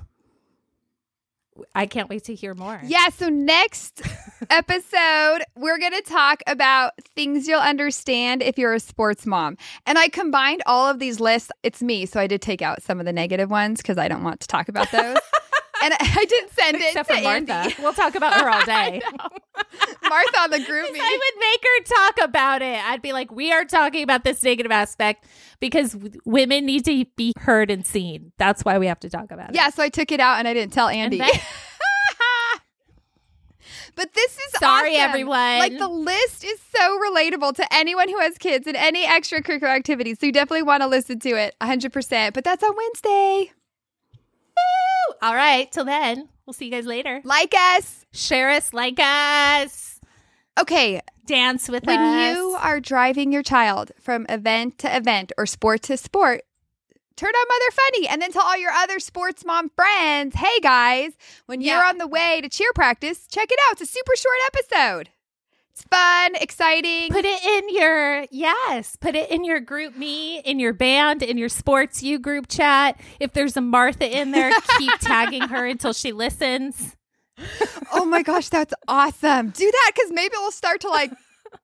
I 1.73 1.85
can't 1.85 2.09
wait 2.09 2.25
to 2.25 2.35
hear 2.35 2.53
more. 2.53 2.79
Yeah, 2.83 3.09
so 3.09 3.29
next 3.29 4.01
episode, 4.49 5.39
we're 5.55 5.77
going 5.77 5.93
to 5.93 6.01
talk 6.01 6.41
about 6.47 6.93
things 7.15 7.47
you'll 7.47 7.59
understand 7.59 8.41
if 8.41 8.57
you're 8.57 8.73
a 8.73 8.79
sports 8.79 9.25
mom. 9.25 9.57
And 9.85 9.97
I 9.97 10.09
combined 10.09 10.63
all 10.65 10.89
of 10.89 10.99
these 10.99 11.19
lists. 11.19 11.51
It's 11.63 11.81
me, 11.81 12.05
so 12.05 12.19
I 12.19 12.27
did 12.27 12.41
take 12.41 12.61
out 12.61 12.81
some 12.81 12.99
of 12.99 13.05
the 13.05 13.13
negative 13.13 13.49
ones 13.49 13.81
because 13.81 13.97
I 13.97 14.07
don't 14.07 14.23
want 14.23 14.41
to 14.41 14.47
talk 14.47 14.67
about 14.67 14.91
those. 14.91 15.17
and 15.85 15.93
I 15.99 16.25
didn't 16.25 16.51
send 16.53 16.75
it 16.77 16.81
Except 16.87 17.09
to 17.09 17.15
for 17.17 17.21
Martha. 17.21 17.53
Andie. 17.53 17.75
We'll 17.81 17.93
talk 17.93 18.15
about 18.15 18.33
her 18.33 18.49
all 18.49 18.65
day. 18.65 19.01
Martha 20.09 20.39
on 20.39 20.49
the 20.51 20.59
group. 20.59 20.87
I 20.93 21.19
would 21.19 21.39
make 21.39 21.63
her 21.63 21.95
talk 21.95 22.27
about 22.29 22.61
it. 22.61 22.83
I'd 22.85 23.01
be 23.01 23.13
like, 23.13 23.31
we 23.31 23.51
are 23.51 23.65
talking 23.65 24.03
about 24.03 24.23
this 24.23 24.43
negative 24.43 24.71
aspect 24.71 25.25
because 25.59 25.93
w- 25.93 26.19
women 26.25 26.65
need 26.65 26.85
to 26.85 27.05
be 27.15 27.33
heard 27.37 27.69
and 27.71 27.85
seen. 27.85 28.31
That's 28.37 28.63
why 28.65 28.77
we 28.79 28.87
have 28.87 28.99
to 29.01 29.09
talk 29.09 29.31
about 29.31 29.49
it. 29.49 29.55
Yeah, 29.55 29.69
so 29.69 29.83
I 29.83 29.89
took 29.89 30.11
it 30.11 30.19
out 30.19 30.39
and 30.39 30.47
I 30.47 30.53
didn't 30.53 30.73
tell 30.73 30.87
Andie. 30.87 31.17
then- 31.19 31.29
but 33.95 34.13
this 34.13 34.33
is 34.33 34.59
Sorry, 34.59 34.97
awesome. 34.97 35.09
everyone. 35.09 35.59
Like 35.59 35.77
the 35.77 35.87
list 35.87 36.43
is 36.43 36.59
so 36.75 36.99
relatable 36.99 37.55
to 37.55 37.73
anyone 37.73 38.09
who 38.09 38.19
has 38.19 38.37
kids 38.37 38.67
and 38.67 38.75
any 38.75 39.05
extracurricular 39.05 39.73
activities. 39.73 40.17
So 40.19 40.25
you 40.25 40.33
definitely 40.33 40.63
want 40.63 40.81
to 40.83 40.87
listen 40.87 41.17
to 41.19 41.29
it 41.29 41.55
100%. 41.61 42.33
But 42.33 42.43
that's 42.43 42.61
on 42.63 42.75
Wednesday. 42.75 43.51
All 45.21 45.35
right. 45.35 45.71
Till 45.71 45.85
then, 45.85 46.29
we'll 46.45 46.53
see 46.53 46.65
you 46.65 46.71
guys 46.71 46.85
later. 46.85 47.21
Like 47.23 47.53
us. 47.55 48.05
Share 48.11 48.51
us, 48.51 48.73
like 48.73 48.99
us, 48.99 49.95
Okay, 50.57 51.01
dance 51.25 51.67
with 51.67 51.85
when 51.85 51.99
us. 51.99 52.15
When 52.15 52.35
you 52.35 52.55
are 52.59 52.79
driving 52.79 53.33
your 53.33 53.43
child 53.43 53.91
from 53.99 54.25
event 54.29 54.77
to 54.79 54.95
event 54.95 55.33
or 55.37 55.45
sport 55.45 55.81
to 55.83 55.97
sport, 55.97 56.43
turn 57.17 57.29
on 57.29 57.47
Mother 57.47 57.71
Funny 57.71 58.07
and 58.07 58.21
then 58.21 58.31
tell 58.31 58.43
all 58.43 58.57
your 58.57 58.71
other 58.71 58.99
sports 58.99 59.43
mom 59.43 59.69
friends, 59.75 60.35
hey 60.35 60.59
guys, 60.61 61.11
when 61.45 61.59
you're 61.59 61.83
on 61.83 61.97
the 61.97 62.07
way 62.07 62.39
to 62.41 62.47
cheer 62.47 62.71
practice, 62.73 63.27
check 63.27 63.51
it 63.51 63.59
out. 63.67 63.81
It's 63.81 63.89
a 63.89 63.93
super 63.93 64.13
short 64.15 64.37
episode. 64.47 65.09
It's 65.75 65.83
fun, 65.91 66.35
exciting. 66.35 67.09
Put 67.11 67.25
it 67.25 67.43
in 67.43 67.75
your 67.75 68.25
yes. 68.31 68.95
Put 68.95 69.13
it 69.13 69.29
in 69.29 69.43
your 69.43 69.59
GroupMe, 69.59 70.41
in 70.45 70.57
your 70.57 70.71
band, 70.71 71.21
in 71.21 71.37
your 71.37 71.49
SportsYou 71.49 72.21
group 72.21 72.47
chat. 72.47 72.97
If 73.19 73.33
there's 73.33 73.57
a 73.57 73.61
Martha 73.61 74.09
in 74.09 74.31
there, 74.31 74.53
keep 74.77 74.93
tagging 75.01 75.41
her 75.49 75.65
until 75.65 75.91
she 75.91 76.13
listens. 76.13 76.95
oh 77.91 78.05
my 78.05 78.23
gosh, 78.23 78.47
that's 78.47 78.73
awesome. 78.87 79.49
Do 79.49 79.69
that 79.69 79.91
because 79.93 80.13
maybe 80.13 80.31
we'll 80.37 80.51
start 80.51 80.79
to 80.81 80.87
like, 80.87 81.11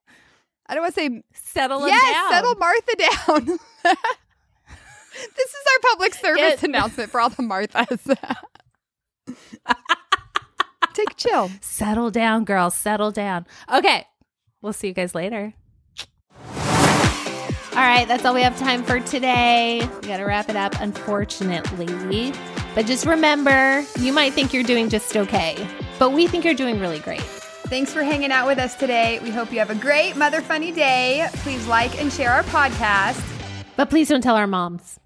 I 0.67 0.73
don't 0.73 0.83
want 0.83 0.93
to 0.95 0.99
say, 0.99 1.23
Settle 1.33 1.87
yes, 1.87 2.13
down. 2.13 2.31
settle 2.31 2.55
Martha 2.55 2.95
down. 2.97 3.45
this 3.85 5.49
is 5.49 5.65
our 5.73 5.89
public 5.89 6.13
service 6.15 6.61
announcement 6.63 7.11
for 7.11 7.21
all 7.21 7.29
the 7.29 7.43
Marthas. 7.43 8.17
Take 10.93 11.11
a 11.11 11.15
chill. 11.15 11.51
Settle 11.61 12.11
down, 12.11 12.45
girls. 12.45 12.75
Settle 12.75 13.11
down. 13.11 13.45
Okay. 13.73 14.05
We'll 14.61 14.73
see 14.73 14.87
you 14.87 14.93
guys 14.93 15.15
later. 15.15 15.53
All 17.73 17.77
right, 17.77 18.05
that's 18.05 18.25
all 18.25 18.33
we 18.33 18.41
have 18.41 18.59
time 18.59 18.83
for 18.83 18.99
today. 18.99 19.79
We 20.01 20.07
got 20.07 20.17
to 20.17 20.25
wrap 20.25 20.49
it 20.49 20.57
up, 20.57 20.75
unfortunately. 20.81 22.33
But 22.75 22.85
just 22.85 23.05
remember, 23.05 23.83
you 23.97 24.11
might 24.11 24.33
think 24.33 24.53
you're 24.53 24.63
doing 24.63 24.89
just 24.89 25.15
okay, 25.15 25.67
but 25.97 26.11
we 26.11 26.27
think 26.27 26.43
you're 26.43 26.53
doing 26.53 26.81
really 26.81 26.99
great. 26.99 27.21
Thanks 27.21 27.93
for 27.93 28.03
hanging 28.03 28.31
out 28.31 28.45
with 28.45 28.59
us 28.59 28.75
today. 28.75 29.19
We 29.23 29.29
hope 29.29 29.53
you 29.53 29.59
have 29.59 29.69
a 29.69 29.75
great 29.75 30.17
Mother 30.17 30.41
Funny 30.41 30.73
day. 30.73 31.27
Please 31.35 31.65
like 31.67 31.99
and 32.01 32.11
share 32.11 32.31
our 32.31 32.43
podcast. 32.43 33.23
But 33.77 33.89
please 33.89 34.09
don't 34.09 34.21
tell 34.21 34.35
our 34.35 34.47
moms. 34.47 34.99